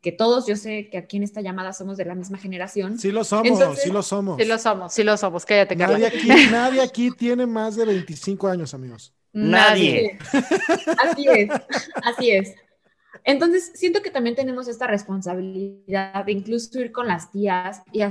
[0.00, 2.98] que todos, yo sé que aquí en esta llamada somos de la misma generación.
[2.98, 4.36] Sí lo somos, Entonces- sí lo somos.
[4.36, 5.98] Sí lo somos, sí lo somos, cállate, Carla.
[5.98, 9.14] Nadie aquí, nadie aquí tiene más de 25 años, amigos.
[9.32, 10.18] Nadie.
[11.02, 11.50] Así es,
[12.04, 12.54] así es.
[13.24, 18.02] Entonces, siento que también tenemos esta responsabilidad de incluso ir con las tías y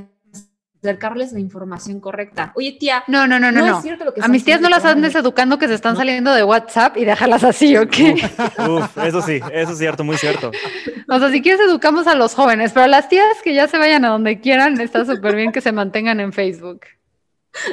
[0.84, 2.52] acercarles la información correcta.
[2.56, 3.78] Oye, tía, No, no, no, no, no.
[3.78, 5.96] es cierto lo que A mis tías no las a andes educando que se están
[5.96, 7.94] saliendo de WhatsApp y déjalas así, ¿ok?
[8.67, 10.52] Uf, eso sí, eso es cierto, muy cierto.
[11.08, 14.06] O sea, si quieres educamos a los jóvenes, pero las tías que ya se vayan
[14.06, 16.82] a donde quieran, está súper bien que se mantengan en Facebook.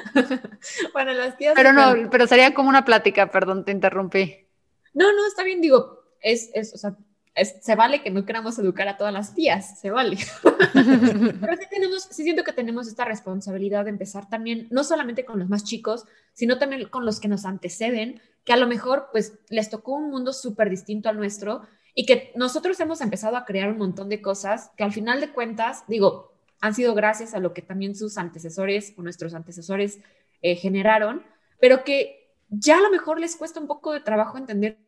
[0.92, 1.55] Bueno, las tías.
[1.57, 4.47] Pero están- no, pero sería como una plática, perdón, te interrumpí.
[4.94, 6.94] No, no, está bien, digo, es, es, o sea,
[7.38, 10.18] es- se vale que no queramos educar a todas las tías, se vale.
[11.40, 15.38] Pero sí tenemos, sí siento que tenemos esta responsabilidad de empezar también, no solamente con
[15.38, 19.38] los más chicos, sino también con los que nos anteceden, que a lo mejor pues
[19.48, 21.62] les tocó un mundo súper distinto al nuestro
[21.94, 25.31] y que nosotros hemos empezado a crear un montón de cosas que al final de
[25.33, 29.98] cuentas, digo, han sido gracias a lo que también sus antecesores o nuestros antecesores
[30.42, 31.22] eh, generaron,
[31.61, 34.79] pero que ya a lo mejor les cuesta un poco de trabajo entender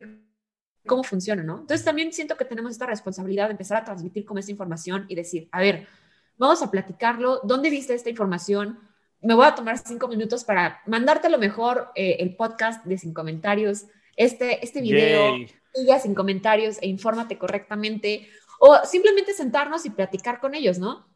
[0.85, 1.59] cómo funciona, ¿no?
[1.59, 5.15] Entonces también siento que tenemos esta responsabilidad de empezar a transmitir como esta información y
[5.15, 5.87] decir, a ver,
[6.37, 8.79] vamos a platicarlo, ¿dónde viste esta información?
[9.21, 12.97] Me voy a tomar cinco minutos para mandarte a lo mejor eh, el podcast de
[12.97, 15.35] Sin Comentarios, este, este video,
[15.73, 18.27] siga sin comentarios e infórmate correctamente,
[18.59, 21.07] o simplemente sentarnos y platicar con ellos, ¿no?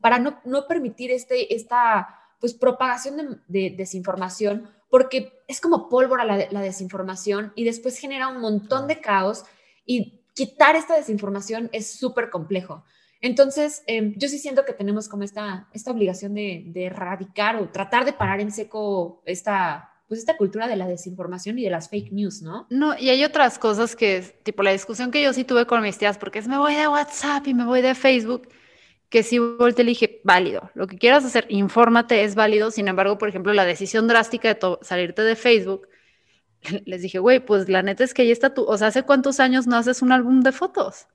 [0.00, 6.24] Para no, no permitir este, esta pues, propagación de, de desinformación, porque es como pólvora
[6.24, 9.44] la, la desinformación y después genera un montón de caos
[9.84, 12.84] y quitar esta desinformación es súper complejo.
[13.20, 17.70] Entonces, eh, yo sí siento que tenemos como esta, esta obligación de, de erradicar o
[17.70, 21.88] tratar de parar en seco esta, pues esta cultura de la desinformación y de las
[21.88, 22.66] fake news, ¿no?
[22.68, 25.96] No, y hay otras cosas que, tipo la discusión que yo sí tuve con mis
[25.96, 28.48] tías, porque es me voy de WhatsApp y me voy de Facebook,
[29.14, 33.16] que sí volteé y dije, válido, lo que quieras hacer, infórmate, es válido, sin embargo,
[33.16, 35.86] por ejemplo, la decisión drástica de salirte de Facebook,
[36.84, 39.38] les dije, güey, pues la neta es que ahí está tu, o sea, ¿hace cuántos
[39.38, 41.06] años no haces un álbum de fotos?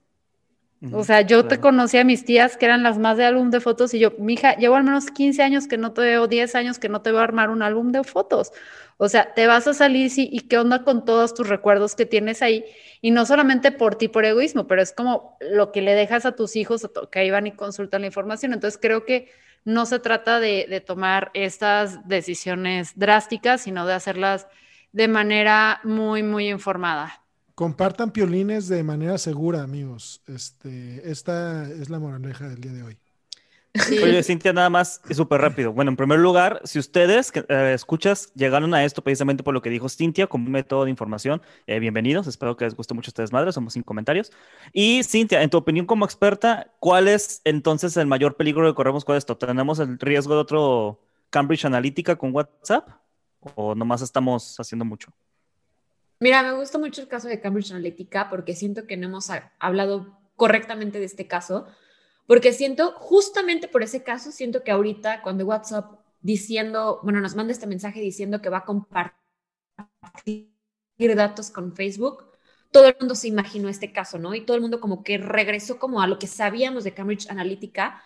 [0.91, 3.59] O sea, yo te conocí a mis tías que eran las más de álbum de
[3.59, 6.79] fotos y yo, mija, llevo al menos 15 años que no te veo, 10 años
[6.79, 8.51] que no te veo armar un álbum de fotos.
[8.97, 12.05] O sea, te vas a salir sí, y qué onda con todos tus recuerdos que
[12.07, 12.65] tienes ahí.
[13.01, 16.35] Y no solamente por ti, por egoísmo, pero es como lo que le dejas a
[16.35, 18.53] tus hijos que ahí van y consultan la información.
[18.53, 19.31] Entonces creo que
[19.65, 24.47] no se trata de, de tomar estas decisiones drásticas, sino de hacerlas
[24.91, 27.21] de manera muy, muy informada.
[27.59, 30.21] Compartan piolines de manera segura, amigos.
[30.27, 32.97] Este, esta es la moraleja del día de hoy.
[34.01, 35.73] Oye, Cintia, nada más, súper rápido.
[35.73, 39.61] Bueno, en primer lugar, si ustedes que eh, escuchas llegaron a esto precisamente por lo
[39.61, 42.27] que dijo Cintia como un método de información, eh, bienvenidos.
[42.27, 43.55] Espero que les guste mucho a ustedes, madres.
[43.55, 44.31] Somos sin comentarios.
[44.71, 49.03] Y Cintia, en tu opinión como experta, ¿cuál es entonces el mayor peligro que corremos
[49.03, 49.35] con esto?
[49.35, 52.87] ¿Tenemos el riesgo de otro Cambridge Analytica con WhatsApp?
[53.55, 55.11] ¿O nomás estamos haciendo mucho?
[56.19, 59.29] Mira, me gusta mucho el caso de Cambridge Analytica porque siento que no hemos
[59.59, 61.67] hablado correctamente de este caso
[62.29, 67.51] porque siento, justamente por ese caso, siento que ahorita cuando WhatsApp diciendo, bueno, nos manda
[67.51, 69.15] este mensaje diciendo que va a compartir
[71.15, 72.25] datos con Facebook,
[72.71, 74.35] todo el mundo se imaginó este caso, ¿no?
[74.35, 78.03] Y todo el mundo como que regresó como a lo que sabíamos de Cambridge Analytica.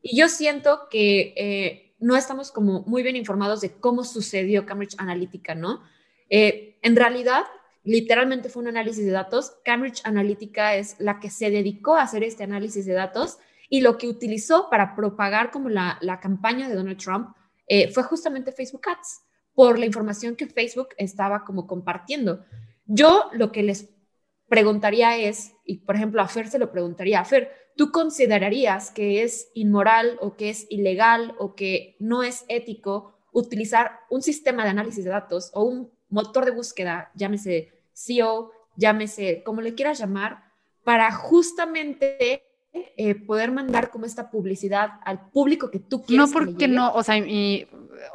[0.00, 4.94] Y yo siento que eh, no estamos como muy bien informados de cómo sucedió Cambridge
[4.98, 5.82] Analytica, ¿no?
[6.30, 7.44] Eh, en realidad,
[7.84, 9.56] literalmente fue un análisis de datos.
[9.64, 13.98] Cambridge Analytica es la que se dedicó a hacer este análisis de datos y lo
[13.98, 17.34] que utilizó para propagar como la, campaña de Donald Trump
[17.66, 19.22] eh, fue justamente Facebook Ads,
[19.54, 22.44] por la información que Facebook estaba como compartiendo.
[22.86, 23.90] Yo lo que les
[24.48, 29.22] preguntaría es, y por ejemplo a Fer se lo preguntaría, a Fer, ¿tú considerarías que
[29.22, 34.70] es inmoral o que es ilegal o que no es ético utilizar un sistema de
[34.70, 40.44] análisis de datos o un motor de búsqueda, llámese SEO, llámese como le quieras llamar,
[40.84, 46.28] para justamente eh, poder mandar como esta publicidad al público que tú quieres.
[46.28, 47.16] No, porque no, o sea,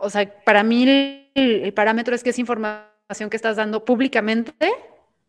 [0.01, 4.71] o sea, para mí el, parámetro es que es información que estás dando públicamente,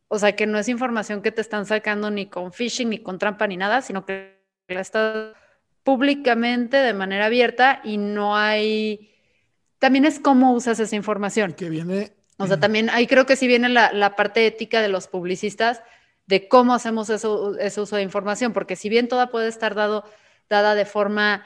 [0.08, 3.18] o sea, que no es información que te están sacando ni con phishing, ni con
[3.18, 5.34] trampa, ni nada, sino que la estás
[5.82, 9.10] públicamente de manera abierta y no hay...
[9.78, 11.54] También es cómo usas esa información.
[11.54, 12.19] Que viene...
[12.40, 15.82] O sea, también ahí creo que sí viene la, la parte ética de los publicistas,
[16.26, 20.04] de cómo hacemos eso, ese uso de información, porque si bien toda puede estar dado,
[20.48, 21.44] dada de forma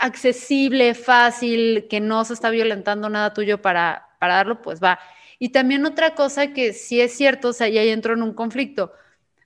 [0.00, 4.98] accesible, fácil, que no se está violentando nada tuyo para, para darlo, pues va.
[5.38, 8.34] Y también otra cosa que sí es cierto, o sea, y ahí entro en un
[8.34, 8.92] conflicto.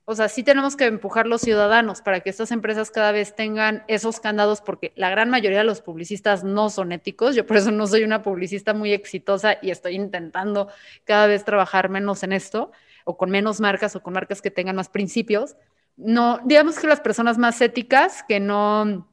[0.08, 3.82] O sea, sí tenemos que empujar los ciudadanos para que estas empresas cada vez tengan
[3.88, 7.34] esos candados, porque la gran mayoría de los publicistas no son éticos.
[7.34, 10.68] Yo por eso no soy una publicista muy exitosa y estoy intentando
[11.02, 12.70] cada vez trabajar menos en esto
[13.04, 15.56] o con menos marcas o con marcas que tengan más principios.
[15.96, 19.08] No, digamos que las personas más éticas, que no,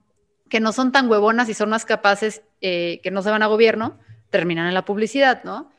[0.48, 3.48] que no son tan huevonas y son más capaces, eh, que no se van a
[3.48, 3.98] gobierno,
[4.30, 5.72] terminan en la publicidad, ¿no?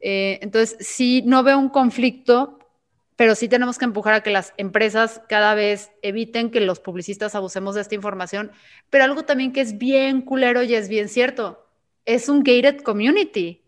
[0.00, 2.55] Eh, entonces, sí, no veo un conflicto,
[3.16, 7.34] pero sí tenemos que empujar a que las empresas cada vez eviten que los publicistas
[7.34, 8.52] abusemos de esta información.
[8.90, 11.66] Pero algo también que es bien culero y es bien cierto,
[12.04, 13.62] es un gated community.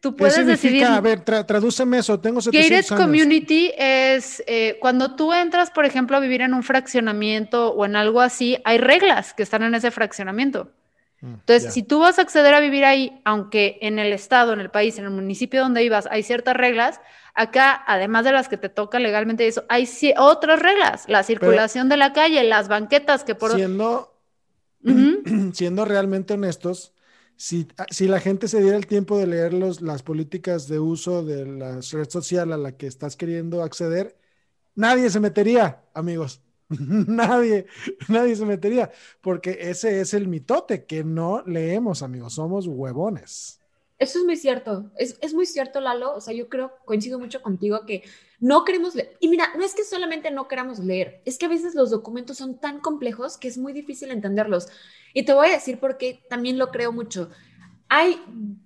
[0.00, 0.86] Tú puedes ¿Qué decidir.
[0.86, 2.18] A ver, tradúceme eso.
[2.18, 6.62] Tengo 700 Gated community es eh, cuando tú entras, por ejemplo, a vivir en un
[6.62, 10.72] fraccionamiento o en algo así, hay reglas que están en ese fraccionamiento.
[11.20, 14.60] Mm, Entonces, si tú vas a acceder a vivir ahí, aunque en el estado, en
[14.60, 17.02] el país, en el municipio donde ibas, hay ciertas reglas,
[17.34, 19.88] acá, además de las que te toca legalmente eso, hay
[20.18, 21.04] otras reglas.
[21.08, 23.54] La circulación de la calle, las banquetas que por...
[23.54, 24.14] Siendo,
[25.52, 26.94] siendo realmente honestos,
[27.78, 31.46] Ah, si, la gente se diera el tiempo de leer las políticas de uso de
[31.46, 34.18] la red social a la que estás queriendo acceder,
[34.74, 36.42] nadie se metería, amigos.
[36.68, 37.66] nadie,
[38.08, 38.90] nadie se metería,
[39.22, 42.34] porque ese es el mitote que no leemos, amigos.
[42.34, 43.59] Somos huevones.
[44.00, 46.14] Eso es muy cierto, es, es, muy cierto, Lalo.
[46.14, 48.02] O sea, yo creo, coincido mucho contigo que
[48.38, 49.14] no queremos leer.
[49.20, 52.38] Y mira, no es que solamente no queramos leer, es que a veces los documentos
[52.38, 54.68] son tan complejos que es muy difícil entenderlos.
[55.12, 57.28] Y te voy a decir por qué también lo creo mucho.
[57.90, 58.22] Hay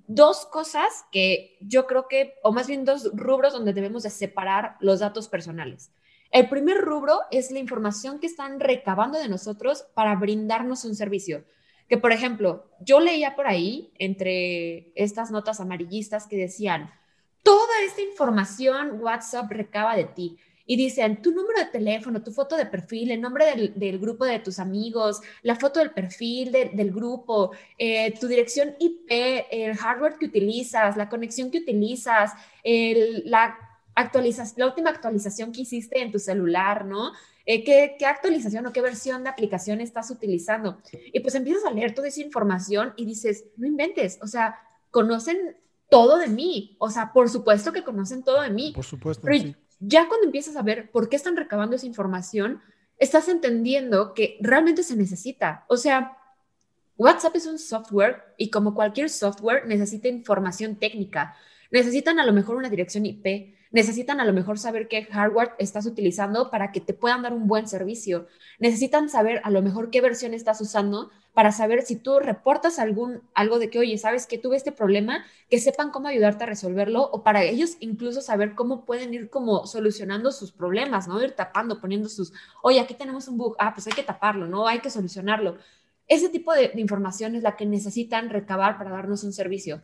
[0.07, 4.77] dos cosas que yo creo que, o más bien dos rubros donde debemos de separar
[4.79, 5.91] los datos personales.
[6.31, 11.45] El primer rubro es la información que están recabando de nosotros para brindarnos un servicio.
[11.89, 16.91] Que, por ejemplo, yo leía por ahí, entre estas notas amarillistas que decían,
[17.43, 22.57] toda esta información WhatsApp recaba de ti y dicen tu número de teléfono, tu foto
[22.57, 27.53] de perfil, el nombre del, grupo de tus amigos, la foto del perfil del grupo,
[27.77, 29.11] eh, tu dirección IP,
[29.51, 32.33] el hardware que utilizas, la conexión que utilizas,
[32.65, 33.64] la,
[33.95, 37.13] actualización, la última actualización que hiciste en tu celular, ¿no?
[37.47, 40.81] Eh, ¿qué, ¿Qué actualización o qué versión de aplicación estás utilizando?
[41.13, 44.59] Y pues empiezas a leer toda esa información y dices, no inventes, o sea,
[44.91, 45.57] conocen
[45.91, 48.73] todo de mí, o sea, por supuesto que conocen todo de mí.
[48.75, 52.61] Por supuesto, sí ya cuando empiezas a ver por qué están recabando esa información,
[52.99, 55.65] estás entendiendo que realmente se necesita.
[55.69, 56.17] O sea,
[56.97, 61.37] WhatsApp es un software y como cualquier software necesita información técnica.
[61.71, 65.85] Necesitan a lo mejor una dirección IP, necesitan a lo mejor saber qué hardware estás
[65.85, 68.29] utilizando para que te puedan dar un buen servicio.
[68.61, 73.23] Necesitan saber a lo mejor qué versión estás usando para saber si tú reportas algún,
[73.35, 77.03] algo de que, oye, sabes que tuve este problema, que sepan cómo ayudarte a resolverlo
[77.03, 81.21] o para ellos incluso saber cómo pueden ir como solucionando sus problemas, ¿no?
[81.21, 84.69] Ir tapando, poniendo sus, oye, aquí tenemos un bug, ah, pues hay que taparlo, ¿no?
[84.69, 85.59] Hay que solucionarlo.
[86.07, 89.83] Ese tipo de, de información es la que necesitan recabar para darnos un servicio.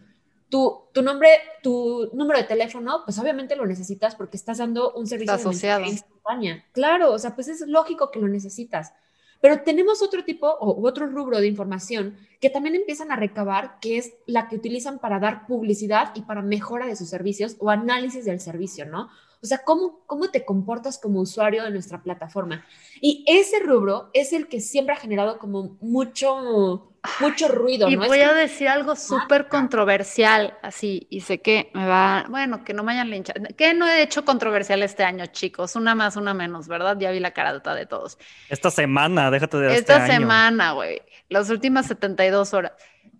[0.51, 1.29] Tu, tu, nombre,
[1.63, 5.83] tu número de teléfono, pues obviamente lo necesitas porque estás dando un servicio Está asociado.
[5.83, 6.67] de instantánea.
[6.73, 8.93] Claro, o sea, pues es lógico que lo necesitas.
[9.41, 13.97] Pero tenemos otro tipo o otro rubro de información que también empiezan a recabar, que
[13.97, 18.25] es la que utilizan para dar publicidad y para mejora de sus servicios o análisis
[18.25, 19.09] del servicio, ¿no?
[19.43, 22.65] O sea, ¿cómo, cómo te comportas como usuario de nuestra plataforma?
[23.01, 28.07] Y ese rubro es el que siempre ha generado como mucho, mucho ruido, Y ¿no?
[28.07, 32.75] voy es a decir algo súper controversial, así, y sé que me va, bueno, que
[32.75, 33.41] no me hayan linchado.
[33.57, 35.75] Que no he hecho controversial este año, chicos?
[35.75, 36.99] Una más, una menos, ¿verdad?
[36.99, 38.19] Ya vi la carata de todos.
[38.51, 42.73] Esta semana, déjate de este Esta semana, güey, las últimas 72 horas.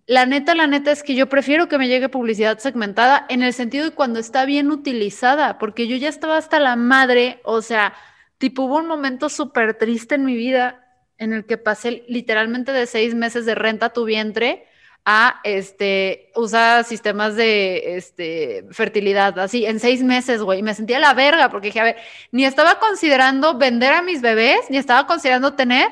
[0.07, 3.53] La neta, la neta es que yo prefiero que me llegue publicidad segmentada en el
[3.53, 7.93] sentido de cuando está bien utilizada, porque yo ya estaba hasta la madre, o sea,
[8.37, 10.85] tipo hubo un momento súper triste en mi vida
[11.17, 14.65] en el que pasé literalmente de seis meses de renta a tu vientre
[15.05, 21.13] a este, usar sistemas de este, fertilidad, así, en seis meses, güey, me sentía la
[21.13, 21.97] verga, porque dije, a ver,
[22.31, 25.89] ni estaba considerando vender a mis bebés, ni estaba considerando tener,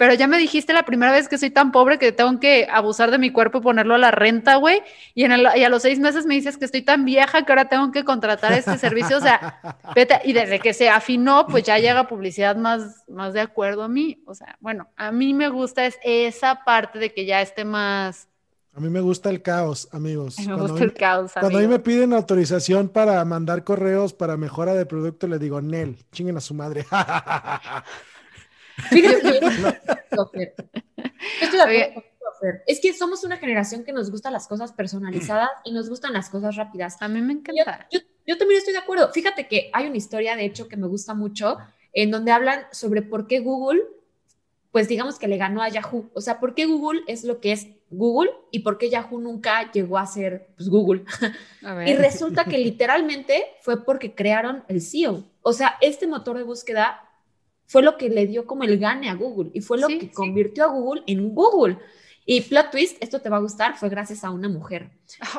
[0.00, 3.10] pero ya me dijiste la primera vez que soy tan pobre que tengo que abusar
[3.10, 4.80] de mi cuerpo y ponerlo a la renta, güey.
[5.14, 7.52] Y, en el- y a los seis meses me dices que estoy tan vieja que
[7.52, 9.18] ahora tengo que contratar este servicio.
[9.18, 9.60] O sea,
[9.94, 13.88] vete, y desde que se afinó, pues ya llega publicidad más, más de acuerdo a
[13.88, 14.22] mí.
[14.26, 18.26] O sea, bueno, a mí me gusta es esa parte de que ya esté más.
[18.72, 20.38] A mí me gusta el caos, amigos.
[20.38, 21.32] Me Cuando gusta mí- el caos.
[21.38, 25.60] Cuando a mí me piden autorización para mandar correos para mejora de producto, le digo,
[25.60, 26.86] Nel, chinguen a su madre.
[28.88, 29.48] Fíjate que yo
[31.42, 32.04] estoy de acuerdo.
[32.66, 36.30] Es que somos una generación que nos gustan las cosas personalizadas y nos gustan las
[36.30, 36.96] cosas rápidas.
[37.00, 37.86] A mí me encanta.
[37.92, 39.10] yo- yo también estoy de acuerdo.
[39.12, 41.58] Fíjate que hay una historia, de hecho, que me gusta mucho,
[41.92, 43.82] en donde hablan sobre por qué Google,
[44.70, 46.10] pues digamos que le ganó a Yahoo.
[46.14, 49.70] O sea, por qué Google es lo que es Google y por qué Yahoo nunca
[49.72, 51.04] llegó a ser pues, Google.
[51.64, 55.24] A Y resulta que literalmente fue porque crearon el SEO.
[55.42, 57.09] O sea, este motor de búsqueda
[57.70, 60.06] fue lo que le dio como el gane a Google y fue lo Sí, que
[60.06, 60.12] sí.
[60.12, 61.78] convirtió a Google en Google.
[62.26, 64.90] Y plot twist, esto te va a gustar, fue gracias a una mujer.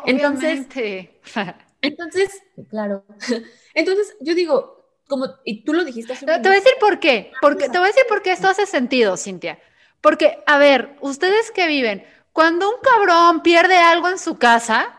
[0.05, 1.19] Entonces- Obviamente.
[1.81, 3.03] Entonces, claro.
[3.73, 6.73] Entonces, yo digo, como, y tú lo dijiste hace un Te, te voy a decir
[6.79, 7.33] por qué.
[7.41, 9.59] Porque, te voy a decir por qué esto hace sentido, Cintia.
[9.99, 14.97] Porque, a ver, ustedes que viven, cuando un cabrón pierde algo en su casa,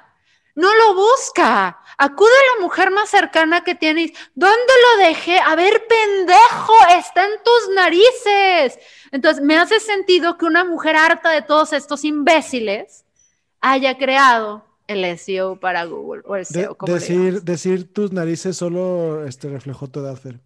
[0.55, 1.78] no lo busca.
[1.99, 4.03] Acude a la mujer más cercana que tiene.
[4.03, 5.38] y dice, ¿Dónde lo dejé?
[5.38, 8.78] A ver, pendejo, está en tus narices.
[9.11, 13.05] Entonces, me hace sentido que una mujer harta de todos estos imbéciles
[13.61, 19.49] haya creado el SEO para Google o el SEO, decir, decir tus narices solo este,
[19.49, 20.40] reflejó tu edad, Fer.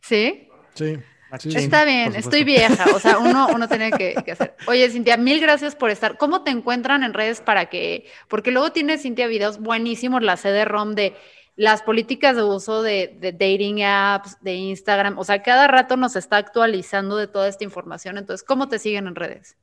[0.00, 0.48] ¿Sí?
[0.74, 0.98] Sí.
[1.34, 4.56] Está bien, estoy vieja, o sea, uno, uno tiene que, que hacer.
[4.66, 6.16] Oye, Cintia, mil gracias por estar.
[6.18, 10.94] ¿Cómo te encuentran en redes para que, porque luego tiene Cintia videos buenísimos, la CD-ROM
[10.94, 11.14] de
[11.56, 16.16] las políticas de uso de, de dating apps, de Instagram, o sea, cada rato nos
[16.16, 18.18] está actualizando de toda esta información.
[18.18, 19.56] Entonces, ¿cómo te siguen en redes?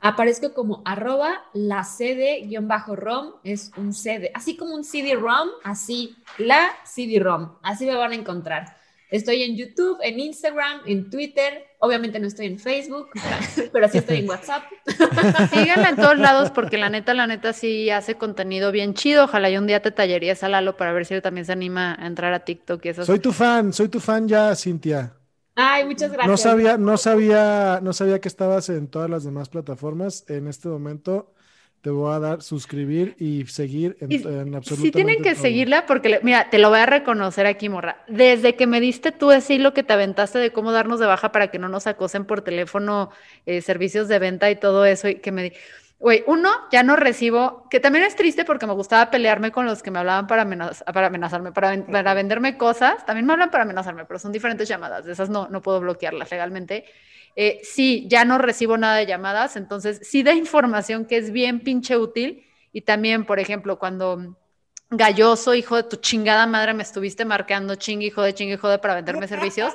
[0.00, 7.56] aparezco como arroba la CD-ROM, es un CD, así como un CD-ROM, así la CD-ROM,
[7.62, 8.76] así me van a encontrar.
[9.10, 13.08] Estoy en YouTube, en Instagram, en Twitter, obviamente no estoy en Facebook,
[13.72, 14.64] pero sí estoy en WhatsApp.
[15.52, 19.24] Síganla en todos lados porque la neta, la neta sí hace contenido bien chido.
[19.24, 21.96] Ojalá y un día te tallerías a Lalo para ver si él también se anima
[21.98, 25.12] a entrar a TikTok y esas Soy tu fan, soy tu fan ya, Cintia.
[25.54, 26.28] Ay, muchas gracias.
[26.28, 30.24] No sabía, no sabía, no sabía que estabas en todas las demás plataformas.
[30.28, 31.32] En este momento
[31.86, 35.42] te voy a dar suscribir y seguir en, Y en absolutamente Sí tienen que todo.
[35.42, 38.02] seguirla porque, le- mira, te lo voy a reconocer aquí, morra.
[38.08, 41.30] Desde que me diste tú ese hilo que te aventaste de cómo darnos de baja
[41.32, 43.10] para que no nos acosen por teléfono,
[43.46, 45.52] eh, servicios de venta y todo eso, y que me di...
[45.98, 49.82] Güey, uno, ya no recibo, que también es triste porque me gustaba pelearme con los
[49.82, 53.04] que me hablaban para, amenaz- para amenazarme, para, ven- para venderme cosas.
[53.06, 55.06] También me hablan para amenazarme, pero son diferentes llamadas.
[55.06, 56.84] De esas no, no puedo bloquearlas legalmente.
[57.34, 61.60] Eh, sí, ya no recibo nada de llamadas, entonces sí da información que es bien
[61.60, 62.44] pinche útil.
[62.72, 64.36] Y también, por ejemplo, cuando
[64.90, 68.78] galloso, hijo de tu chingada madre, me estuviste marcando chingue, hijo de chingue, hijo de
[68.78, 69.74] para venderme servicios,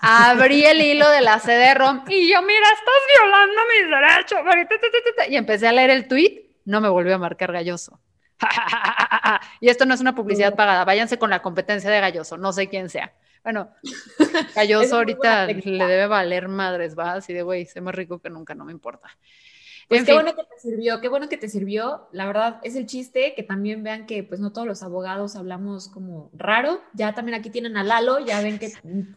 [0.00, 5.30] abrí el hilo de la CD-ROM y yo, mira, estás violando mis derechos.
[5.30, 8.00] Y empecé a leer el tweet, no me volvió a marcar galloso.
[9.60, 12.68] y esto no es una publicidad pagada, váyanse con la competencia de Galloso, no sé
[12.68, 13.12] quién sea.
[13.42, 13.70] Bueno,
[14.54, 18.54] Galloso ahorita le debe valer madres, va, así de güey, sé más rico que nunca,
[18.54, 19.08] no me importa.
[19.90, 22.06] Pues qué bueno que te sirvió, qué bueno que te sirvió.
[22.12, 25.88] La verdad es el chiste, que también vean que pues no todos los abogados hablamos
[25.88, 26.80] como raro.
[26.92, 28.72] Ya también aquí tienen a Lalo, ya ven que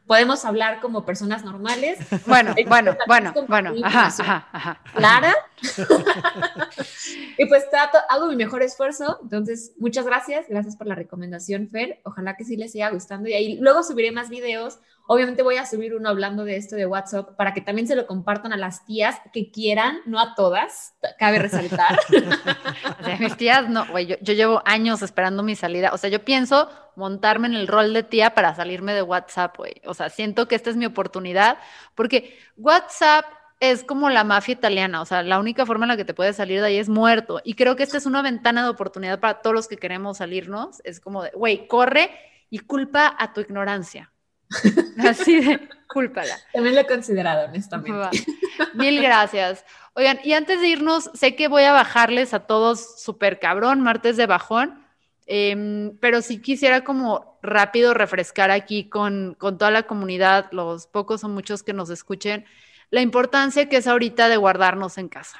[0.08, 2.00] podemos hablar como personas normales.
[2.26, 4.82] Bueno, bueno, bueno, bueno, ajá, ajá, ajá.
[4.96, 5.36] Clara.
[7.38, 9.20] y pues trato, hago mi mejor esfuerzo.
[9.22, 10.48] Entonces, muchas gracias.
[10.50, 12.00] Gracias por la recomendación, Fer.
[12.04, 13.30] Ojalá que sí les siga gustando.
[13.30, 16.86] Y ahí luego subiré más videos Obviamente voy a subir uno hablando de esto de
[16.86, 20.96] WhatsApp para que también se lo compartan a las tías que quieran, no a todas,
[21.20, 22.00] cabe resaltar.
[23.20, 25.92] mis tías, no, güey, yo, llevo años esperando mi salida.
[25.94, 29.82] O sea, yo pienso montarme en el rol de tía para salirme de WhatsApp, güey.
[29.86, 31.58] O sea, siento que esta es mi oportunidad
[31.96, 33.26] porque WhatsApp
[33.60, 36.38] es como la mafia italiana, o sea, la única forma en la que te puedes
[36.38, 37.42] salir de ahí es muerto.
[37.44, 40.82] Y creo que esta es una ventana de oportunidad para todos los que queremos salirnos.
[40.86, 42.10] Es como de, güey, corre
[42.50, 44.13] y culpa a tu ignorancia.
[45.00, 46.36] Así de, cúlpala.
[46.52, 48.26] También lo he considerado, honestamente.
[48.74, 49.64] Mil gracias.
[49.94, 54.18] Oigan, y antes de irnos, sé que voy a bajarles a todos súper cabrón, martes
[54.18, 54.84] de bajón,
[55.28, 61.24] em, pero sí quisiera como rápido refrescar aquí con, con toda la comunidad, los pocos
[61.24, 62.46] o muchos que nos escuchen,
[62.90, 65.38] la importancia que es ahorita de guardarnos en casa.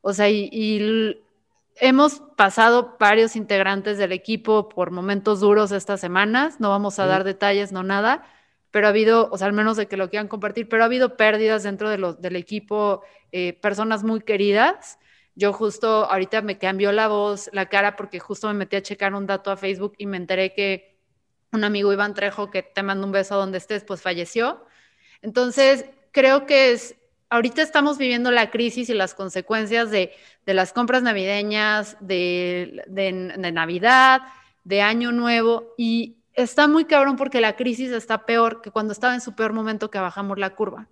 [0.00, 1.20] O sea, y, y
[1.80, 7.24] hemos pasado varios integrantes del equipo por momentos duros estas semanas, no vamos a dar
[7.24, 8.24] detalles, no nada,
[8.70, 11.16] pero ha habido, o sea, al menos de que lo quieran compartir, pero ha habido
[11.16, 13.02] pérdidas dentro de los, del equipo,
[13.32, 14.98] eh, personas muy queridas.
[15.34, 19.14] Yo justo ahorita me cambió la voz, la cara, porque justo me metí a checar
[19.14, 20.98] un dato a Facebook y me enteré que
[21.52, 24.64] un amigo Iván Trejo, que te mando un beso a donde estés, pues falleció.
[25.22, 26.96] Entonces, creo que es,
[27.30, 30.12] ahorita estamos viviendo la crisis y las consecuencias de,
[30.44, 34.22] de las compras navideñas, de, de, de Navidad,
[34.64, 39.12] de Año Nuevo, y está muy cabrón porque la crisis está peor que cuando estaba
[39.14, 40.86] en su peor momento que bajamos la curva.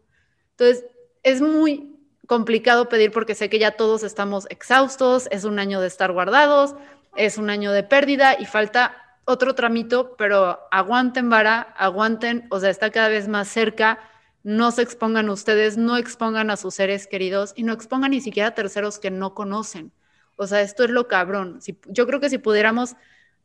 [0.51, 0.85] Entonces,
[1.23, 5.87] es muy complicado pedir porque sé que ya todos estamos exhaustos, es un año de
[5.87, 6.75] estar guardados,
[7.15, 12.71] es un año de pérdida y falta otro tramito, pero aguanten vara, aguanten, o sea,
[12.71, 14.01] está cada vez más cerca,
[14.43, 18.49] no se expongan ustedes, no expongan a sus seres queridos y no expongan ni siquiera
[18.49, 19.93] a terceros que no conocen.
[20.37, 21.63] O sea, esto es lo cabrón.
[21.63, 22.97] Si, yo creo que si pudiéramos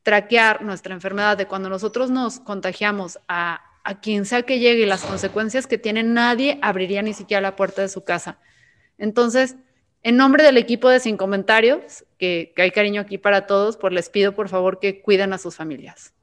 [0.03, 4.85] traquear nuestra enfermedad de cuando nosotros nos contagiamos a, a quien sea que llegue y
[4.85, 8.39] las consecuencias que tiene, nadie abriría ni siquiera la puerta de su casa.
[8.97, 9.55] Entonces,
[10.03, 13.93] en nombre del equipo de Sin Comentarios, que, que hay cariño aquí para todos, pues
[13.93, 16.13] les pido por favor que cuiden a sus familias.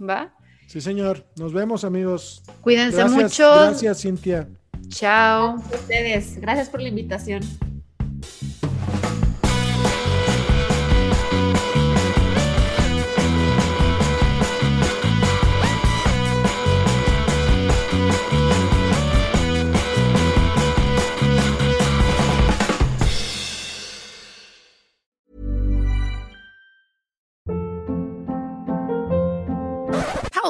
[0.00, 0.34] ¿Va?
[0.66, 1.24] Sí, señor.
[1.36, 2.42] Nos vemos, amigos.
[2.60, 3.48] Cuídense mucho.
[3.48, 4.48] Gracias, Cintia.
[4.88, 5.54] Chao.
[5.54, 6.40] Gracias a ustedes.
[6.40, 7.42] Gracias por la invitación.